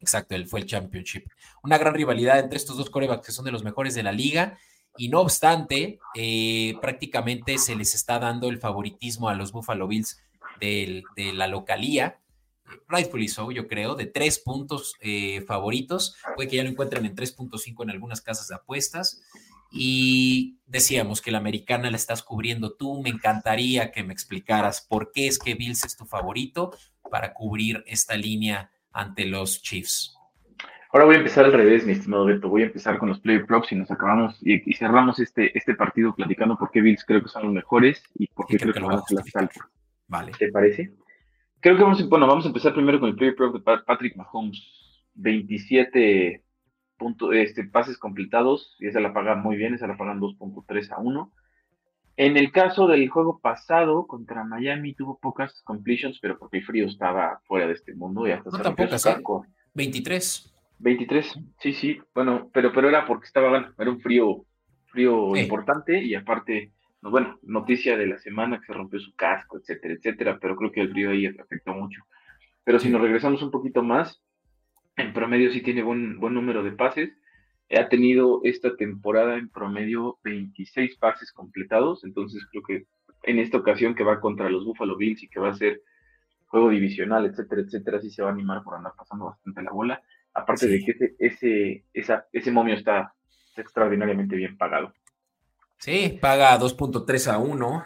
[0.00, 1.26] Exacto, él fue el championship.
[1.62, 4.58] Una gran rivalidad entre estos dos corebacks que son de los mejores de la liga
[4.96, 10.20] y no obstante, eh, prácticamente se les está dando el favoritismo a los Buffalo Bills
[10.60, 12.18] de la localía,
[12.88, 16.16] rightfully so, yo creo, de tres puntos eh, favoritos.
[16.36, 19.22] Puede que ya lo encuentren en 3.5 en algunas casas de apuestas.
[19.70, 23.02] Y decíamos que la americana la estás cubriendo tú.
[23.02, 26.72] Me encantaría que me explicaras por qué es que Bills es tu favorito
[27.10, 30.14] para cubrir esta línea ante los Chiefs.
[30.90, 32.48] Ahora voy a empezar al revés, mi estimado Beto.
[32.48, 36.14] Voy a empezar con los player props y nos acabamos y, cerramos este, este partido
[36.14, 38.92] platicando por qué Bills creo que son los mejores y por qué creo, que, van
[38.92, 39.50] a las
[40.06, 40.32] Vale.
[40.38, 40.94] ¿Te parece?
[41.60, 44.16] Creo que vamos a, bueno, vamos a empezar primero con el player prop de Patrick
[44.16, 44.62] Mahomes.
[45.14, 46.44] 27
[46.96, 50.98] puntos, este, pases completados y esa la pagan muy bien, esa la pagan 2.3 a
[50.98, 51.32] 1.
[52.18, 56.86] En el caso del juego pasado contra Miami tuvo pocas completions, pero porque el frío
[56.86, 59.22] estaba fuera de este mundo y hasta no tan pocas, ¿eh?
[59.74, 60.52] 23.
[60.80, 64.44] 23, sí, sí, bueno, pero, pero era porque estaba, bueno, era un frío,
[64.86, 69.94] frío importante y aparte, bueno, noticia de la semana que se rompió su casco, etcétera,
[69.94, 72.02] etcétera, pero creo que el frío ahí afectó mucho.
[72.64, 74.20] Pero si nos regresamos un poquito más,
[74.96, 77.10] en promedio sí tiene buen, buen número de pases.
[77.70, 82.86] Ha tenido esta temporada en promedio 26 pases completados, entonces creo que
[83.24, 85.82] en esta ocasión que va contra los Buffalo Bills y que va a ser
[86.46, 90.02] juego divisional, etcétera, etcétera, sí se va a animar por andar pasando bastante la bola.
[90.32, 93.12] Aparte de que ese, ese, esa, ese momio está
[93.56, 94.92] extraordinariamente bien pagado.
[95.78, 97.84] Sí, paga 2.3 a 1.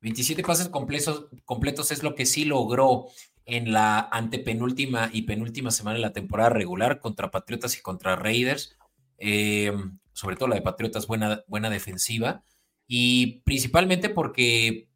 [0.00, 3.06] 27 eh, pases completos, completos es lo que sí logró
[3.48, 8.76] en la antepenúltima y penúltima semana de la temporada regular contra Patriotas y contra Raiders.
[9.16, 9.72] Eh,
[10.12, 12.44] sobre todo la de Patriotas, buena, buena defensiva.
[12.86, 14.88] Y principalmente porque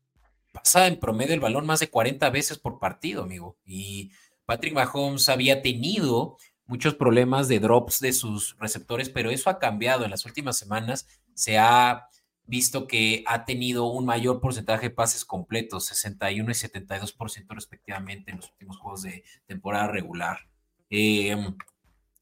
[0.52, 3.56] pasa en promedio el balón más de 40 veces por partido, amigo.
[3.64, 4.10] Y
[4.44, 6.36] Patrick Mahomes había tenido
[6.66, 11.06] muchos problemas de drops de sus receptores, pero eso ha cambiado en las últimas semanas.
[11.32, 12.08] Se ha
[12.44, 18.38] visto que ha tenido un mayor porcentaje de pases completos, 61 y 72% respectivamente en
[18.38, 20.48] los últimos juegos de temporada regular.
[20.90, 21.56] Em,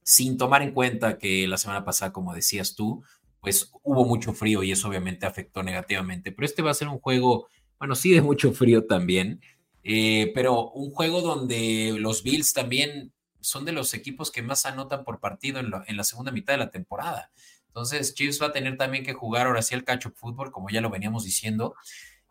[0.03, 3.03] sin tomar en cuenta que la semana pasada, como decías tú,
[3.41, 6.99] pues hubo mucho frío y eso obviamente afectó negativamente, pero este va a ser un
[6.99, 7.49] juego,
[7.79, 9.41] bueno, sí de mucho frío también,
[9.83, 15.05] eh, pero un juego donde los Bills también son de los equipos que más anotan
[15.05, 17.31] por partido en, la segunda mitad de la temporada.
[17.71, 20.81] Entonces, Chiefs va a tener también que jugar ahora sí el catch-up fútbol, como ya
[20.81, 21.77] lo veníamos diciendo.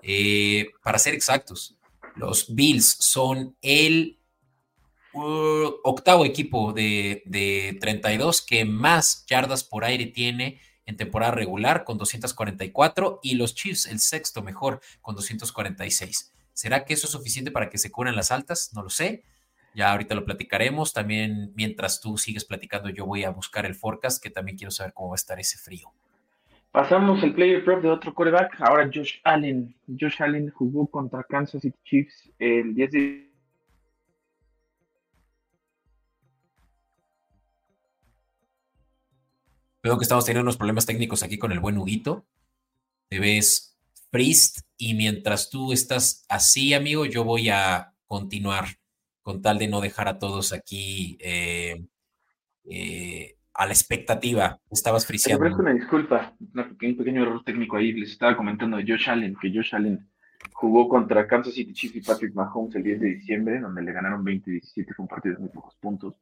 [0.02, 1.78] Eh, para ser exactos,
[2.16, 4.20] los Bills son el
[5.14, 11.86] uh, octavo equipo de, de 32 que más yardas por aire tiene en temporada regular
[11.86, 16.34] con 244 y los Chiefs el sexto mejor con 246.
[16.52, 18.72] ¿Será que eso es suficiente para que se curen las altas?
[18.74, 19.24] No lo sé.
[19.80, 20.92] Ya ahorita lo platicaremos.
[20.92, 24.92] También mientras tú sigues platicando, yo voy a buscar el forecast, que también quiero saber
[24.92, 25.94] cómo va a estar ese frío.
[26.70, 28.60] Pasamos el player prop de otro quarterback.
[28.60, 29.74] Ahora Josh Allen.
[29.88, 33.32] Josh Allen jugó contra Kansas City Chiefs el 10 de
[39.82, 42.26] Veo que estamos teniendo unos problemas técnicos aquí con el buen Huguito.
[43.08, 44.60] Te ves Priest.
[44.76, 48.79] Y mientras tú estás así, amigo, yo voy a continuar
[49.30, 51.86] con tal de no dejar a todos aquí eh,
[52.68, 54.60] eh, a la expectativa.
[54.72, 55.56] Estabas friseando.
[55.56, 57.94] Te una disculpa, un pequeño error técnico ahí.
[57.94, 60.10] Les estaba comentando de Josh Allen, que Josh Allen
[60.52, 64.26] jugó contra Kansas City Chiefs y Patrick Mahomes el 10 de diciembre, donde le ganaron
[64.26, 66.16] 20-17, fue un partido de muy pocos puntos.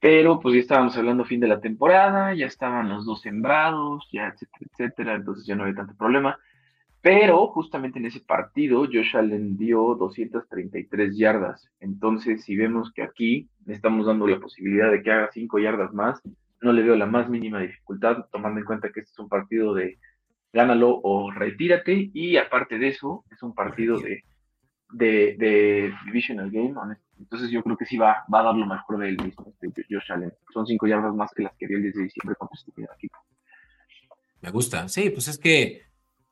[0.00, 4.28] Pero pues ya estábamos hablando fin de la temporada, ya estaban los dos sembrados, ya
[4.28, 6.38] etcétera, etcétera, entonces ya no había tanto problema.
[7.02, 11.70] Pero justamente en ese partido, Josh Allen dio 233 yardas.
[11.80, 15.94] Entonces, si vemos que aquí le estamos dando la posibilidad de que haga 5 yardas
[15.94, 16.20] más,
[16.60, 19.72] no le veo la más mínima dificultad, tomando en cuenta que este es un partido
[19.72, 19.98] de
[20.52, 22.10] gánalo o retírate.
[22.12, 24.22] Y aparte de eso, es un partido de,
[24.92, 26.74] de, Divisional Game.
[27.18, 29.86] Entonces, yo creo que sí va, va a dar lo mejor de él mismo, este
[29.88, 30.34] Josh Allen.
[30.52, 33.16] Son 5 yardas más que las que dio el 10 de diciembre contra este equipo.
[34.42, 34.86] Me gusta.
[34.88, 35.89] Sí, pues es que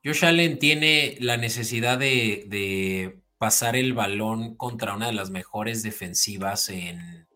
[0.08, 6.70] Josh Allen tiene la necesidad de, pasar el balón contra una de las mejores defensivas
[6.70, 7.28] en,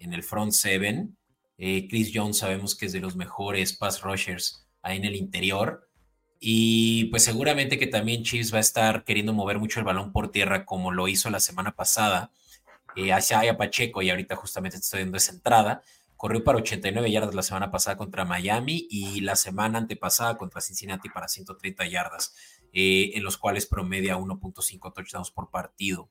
[0.00, 1.16] el front seven.
[1.56, 5.88] Eh, Chris Jones sabemos que es de los mejores pass rushers ahí en el interior.
[6.40, 10.32] Y pues seguramente que también Chiefs va a estar queriendo mover mucho el balón por
[10.32, 12.32] tierra como lo hizo la semana pasada
[12.96, 15.84] eh, hacia Pacheco y ahorita justamente estoy viendo esa entrada.
[16.20, 21.08] Corrió para 89 yardas la semana pasada contra Miami y la semana antepasada contra Cincinnati
[21.08, 22.36] para 130 yardas,
[22.74, 26.10] eh, en los cuales promedia 1.5 touchdowns por partido.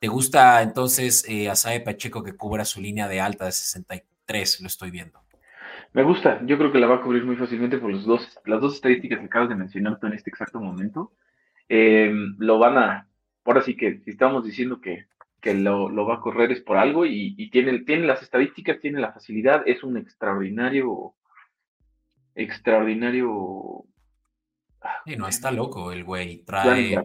[0.00, 4.60] ¿Te gusta entonces eh, Asae Pacheco que cubra su línea de alta de 63?
[4.60, 5.20] Lo estoy viendo.
[5.92, 8.60] Me gusta, yo creo que la va a cubrir muy fácilmente por los dos, las
[8.60, 11.12] dos estadísticas que acabas de mencionar en este exacto momento.
[11.68, 13.08] Eh, lo van a,
[13.44, 15.06] ahora sí que si estamos diciendo que,
[15.40, 19.00] que lo, lo, va a correr es por algo y, tiene, tiene las estadísticas, tiene
[19.00, 21.14] la facilidad, es un extraordinario,
[22.34, 23.84] extraordinario...
[25.06, 26.96] Sí, no, está loco el güey, trae,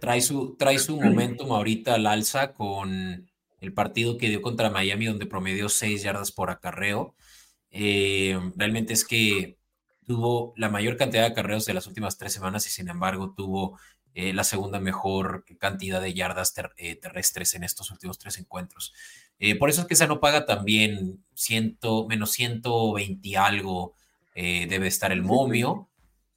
[0.00, 3.30] trae su, trae su momentum ahorita al alza con
[3.60, 7.14] el partido que dio contra Miami donde promedió 6 yardas por acarreo.
[7.70, 9.58] Eh, realmente es que
[10.04, 13.78] tuvo la mayor cantidad de acarreos de las últimas tres semanas y sin embargo tuvo
[14.14, 18.92] eh, la segunda mejor cantidad de yardas eh, terrestres en estos últimos tres encuentros.
[19.58, 23.94] por eso es que esa no paga también ciento, menos 120 algo
[24.34, 25.88] debe estar el momio,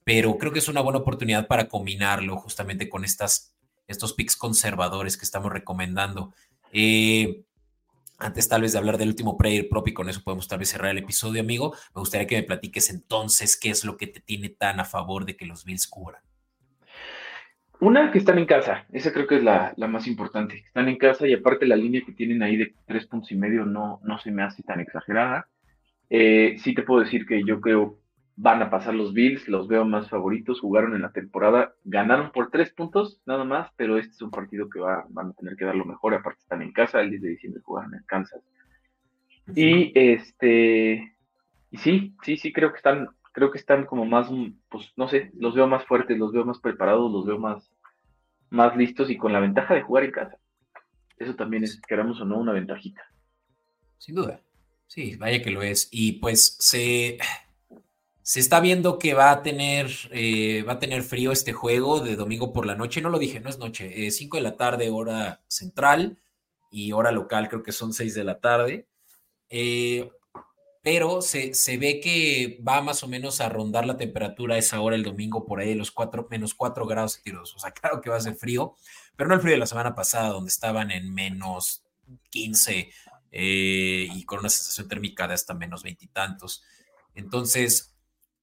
[0.07, 3.53] pero creo que es una buena oportunidad para combinarlo justamente con estas,
[3.87, 6.33] estos picks conservadores que estamos recomendando.
[6.71, 7.43] Eh,
[8.17, 10.69] antes tal vez de hablar del último prayer prop y con eso podemos tal vez
[10.69, 14.21] cerrar el episodio, amigo, me gustaría que me platiques entonces qué es lo que te
[14.21, 16.21] tiene tan a favor de que los Bills cubran.
[17.79, 20.63] Una, que están en casa, esa creo que es la, más importante.
[20.65, 23.65] Están en casa y aparte la línea que tienen ahí de tres puntos y medio
[23.65, 25.47] no, no se me hace tan exagerada.
[26.09, 27.99] Eh, sí te puedo decir que yo creo
[28.37, 32.51] van a pasar los Bills, los veo más favoritos, jugaron en la temporada, ganaron por
[32.51, 35.65] tres puntos nada más, pero este es un partido que va, van a tener que
[35.65, 38.41] dar lo mejor, aparte están en casa, el 10 de diciembre jugaron en Kansas.
[39.55, 41.15] Y este,
[41.71, 44.29] y sí, sí, sí, creo que están, creo que están como más,
[44.67, 47.71] pues no sé, los veo más fuertes, los veo más preparados, los veo más,
[48.49, 50.39] más listos y con la ventaja de jugar en casa.
[51.17, 53.03] Eso también es, queramos o no, una ventajita.
[53.99, 54.41] Sin duda.
[54.87, 55.87] Sí, vaya que lo es.
[55.91, 57.19] Y pues se,
[58.23, 62.15] se está viendo que va a tener, eh, va a tener frío este juego de
[62.15, 63.01] domingo por la noche.
[63.01, 64.09] No lo dije, no es noche.
[64.09, 66.17] 5 de la tarde, hora central,
[66.71, 68.87] y hora local, creo que son 6 de la tarde.
[69.47, 70.09] Eh,
[70.83, 74.95] pero se, ve que va más o menos a rondar la temperatura a esa hora
[74.95, 77.55] el domingo por ahí, los 4, menos 4 grados centígrados.
[77.55, 78.75] O sea, claro que va a ser frío,
[79.15, 81.83] pero no el frío de la semana pasada, donde estaban en menos
[82.29, 82.89] 15
[83.31, 86.63] eh, y con una sensación térmica de hasta menos veintitantos.
[87.15, 87.97] Entonces,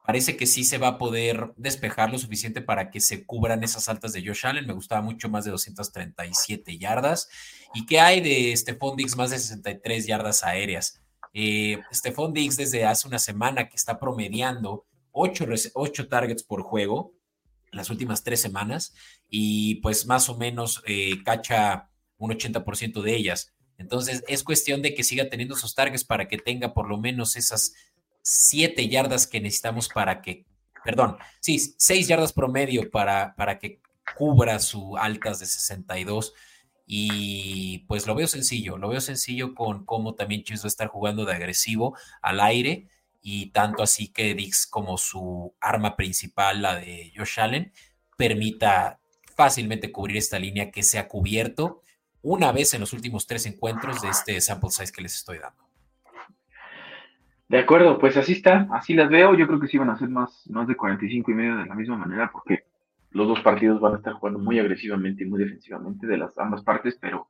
[0.05, 3.89] Parece que sí se va a poder despejar lo suficiente para que se cubran esas
[3.89, 4.67] altas de Josh Allen.
[4.67, 7.31] Me gustaba mucho más de 237 yardas.
[7.73, 9.17] ¿Y qué hay de Stephon Diggs?
[9.17, 11.01] Más de 63 yardas aéreas.
[11.35, 15.47] Eh, Stephon Diggs desde hace una semana que está promediando 8,
[16.09, 17.13] targets por juego
[17.73, 18.95] las últimas tres semanas
[19.29, 23.53] y pues más o menos eh, cacha un 80% de ellas.
[23.79, 27.37] Entonces es cuestión de que siga teniendo esos targets para que tenga por lo menos
[27.37, 27.75] esas
[28.23, 30.47] siete yardas que necesitamos para que,
[30.85, 33.81] perdón, sí, seis yardas promedio para, para que
[34.17, 36.33] cubra su altas de 62.
[36.87, 40.89] Y pues lo veo sencillo, lo veo sencillo con cómo también Chiefs va a estar
[40.89, 42.89] jugando de agresivo al aire
[43.23, 47.73] y tanto así que Dix como su arma principal, la de Josh Allen,
[48.19, 49.01] permita
[49.35, 51.81] fácilmente cubrir esta línea que se ha cubierto
[52.21, 55.65] una vez en los últimos tres encuentros de este sample size que les estoy dando.
[57.49, 59.35] De acuerdo, pues así está, así las veo.
[59.35, 61.75] Yo creo que sí van a ser más, más de 45 y medio de la
[61.75, 62.65] misma manera, porque
[63.15, 66.63] los dos partidos van a estar jugando muy agresivamente y muy defensivamente de las ambas
[66.63, 67.29] partes, pero,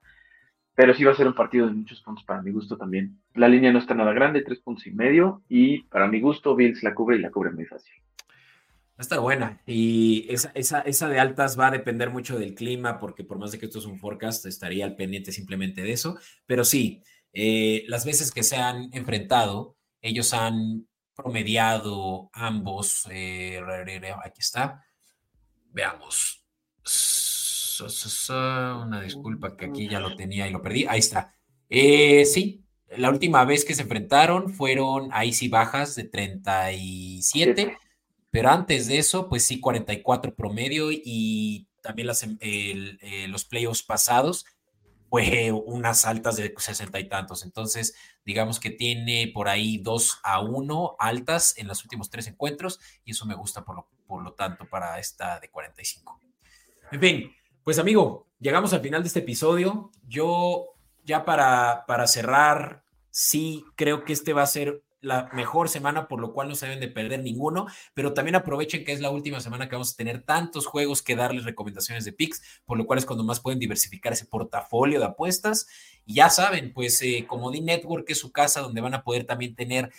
[0.75, 3.21] pero sí va a ser un partido de muchos puntos para mi gusto también.
[3.35, 6.83] La línea no está nada grande, tres puntos y medio, y para mi gusto, Bills
[6.83, 7.93] la cubre y la cubre muy fácil.
[8.97, 9.61] Va a estar buena.
[9.67, 13.53] Y esa, esa, esa, de altas va a depender mucho del clima, porque por más
[13.53, 16.17] de que esto es un forecast, estaría al pendiente simplemente de eso.
[16.47, 17.03] Pero sí,
[17.35, 23.61] eh, las veces que se han enfrentado, ellos han promediado ambos, eh,
[24.25, 24.83] aquí está,
[25.75, 26.43] veamos.
[28.87, 30.87] Una disculpa que aquí ya lo tenía y lo perdí.
[30.89, 31.35] Ahí está.
[31.69, 32.65] Eh, sí,
[32.97, 37.77] la última vez que se enfrentaron fueron ahí sí bajas de 37,
[38.31, 44.47] pero antes de eso, pues sí, 44 promedio y también las, eh, los playoffs pasados
[45.15, 47.45] fue unas altas de sesenta y tantos.
[47.45, 47.95] Entonces,
[48.25, 53.13] digamos que tiene por ahí dos a uno altas en los últimos tres encuentros y
[53.13, 56.21] eso me gusta por lo, por lo tanto para esta de 45.
[56.91, 59.93] En fin, pues amigo, llegamos al final de este episodio.
[60.03, 66.09] Yo ya para, para cerrar, sí creo que este va a ser la mejor semana,
[66.09, 69.11] por lo cual no se deben de perder ninguno, pero también aprovechen que es la
[69.11, 72.87] última semana que vamos a tener tantos juegos que darles recomendaciones de picks, por lo
[72.87, 75.67] cual es cuando más pueden diversificar ese portafolio de apuestas.
[76.07, 79.91] Ya saben, pues eh, Comodín Network es su casa donde van a poder también tener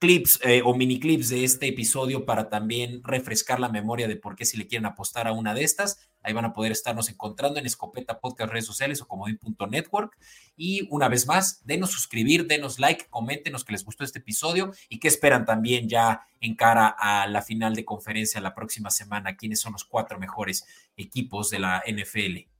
[0.00, 4.34] clips eh, o mini clips de este episodio para también refrescar la memoria de por
[4.34, 6.08] qué si le quieren apostar a una de estas.
[6.22, 10.16] Ahí van a poder estarnos encontrando en Escopeta Podcast, redes sociales o comodín.network.
[10.56, 14.98] Y una vez más, denos suscribir, denos like, coméntenos que les gustó este episodio y
[15.00, 19.36] qué esperan también ya en cara a la final de conferencia la próxima semana.
[19.36, 20.64] ¿Quiénes son los cuatro mejores
[20.96, 22.59] equipos de la NFL?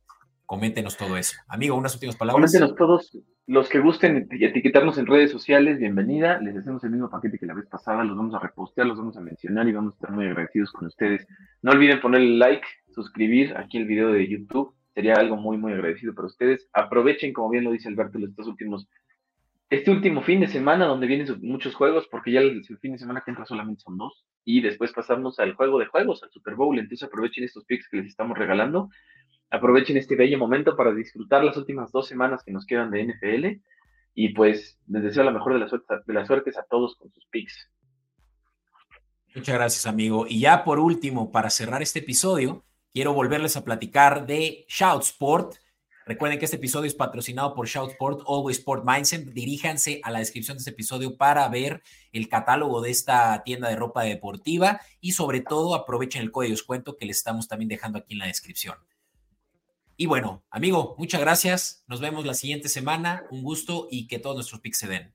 [0.50, 1.36] Coméntenos todo eso.
[1.46, 2.50] Amigo, unas últimas palabras.
[2.50, 6.40] Coméntenos todos los que gusten etiquetarnos en redes sociales, bienvenida.
[6.40, 8.02] Les hacemos el mismo paquete que la vez pasada.
[8.02, 10.88] Los vamos a repostear, los vamos a mencionar y vamos a estar muy agradecidos con
[10.88, 11.24] ustedes.
[11.62, 14.74] No olviden ponerle like, suscribir aquí el video de YouTube.
[14.92, 16.68] Sería algo muy, muy agradecido para ustedes.
[16.72, 18.88] Aprovechen, como bien lo dice Alberto, estos últimos,
[19.68, 23.22] este último fin de semana donde vienen muchos juegos, porque ya el, fin de semana
[23.24, 24.26] que entra solamente son dos.
[24.44, 26.76] Y después pasamos al juego de juegos, al Super Bowl.
[26.76, 28.90] Entonces aprovechen estos picks que les estamos regalando
[29.50, 33.60] aprovechen este bello momento para disfrutar las últimas dos semanas que nos quedan de NFL.
[34.14, 37.70] Y pues les deseo la mejor de las, suertes a todos con sus picks.
[39.34, 40.26] Muchas gracias, amigo.
[40.28, 45.54] Y ya por último, para cerrar este episodio, quiero volverles a platicar de Shout Sport.
[46.06, 49.26] Recuerden que este episodio es patrocinado por Shout Sport, Always Sport Mindset.
[49.26, 51.82] Diríjanse a la descripción de este episodio para ver
[52.12, 56.54] el catálogo de esta tienda de ropa deportiva y sobre todo aprovechen el código de
[56.54, 58.74] descuento que les estamos también dejando aquí en la descripción.
[60.00, 61.84] Y bueno, amigo, muchas gracias.
[61.86, 63.26] Nos vemos la siguiente semana.
[63.30, 65.12] Un gusto y que todos nuestros pics se den.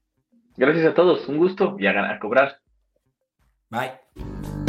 [0.58, 1.28] Gracias a todos.
[1.28, 2.60] Un gusto y a, a cobrar.
[3.72, 4.65] Bye.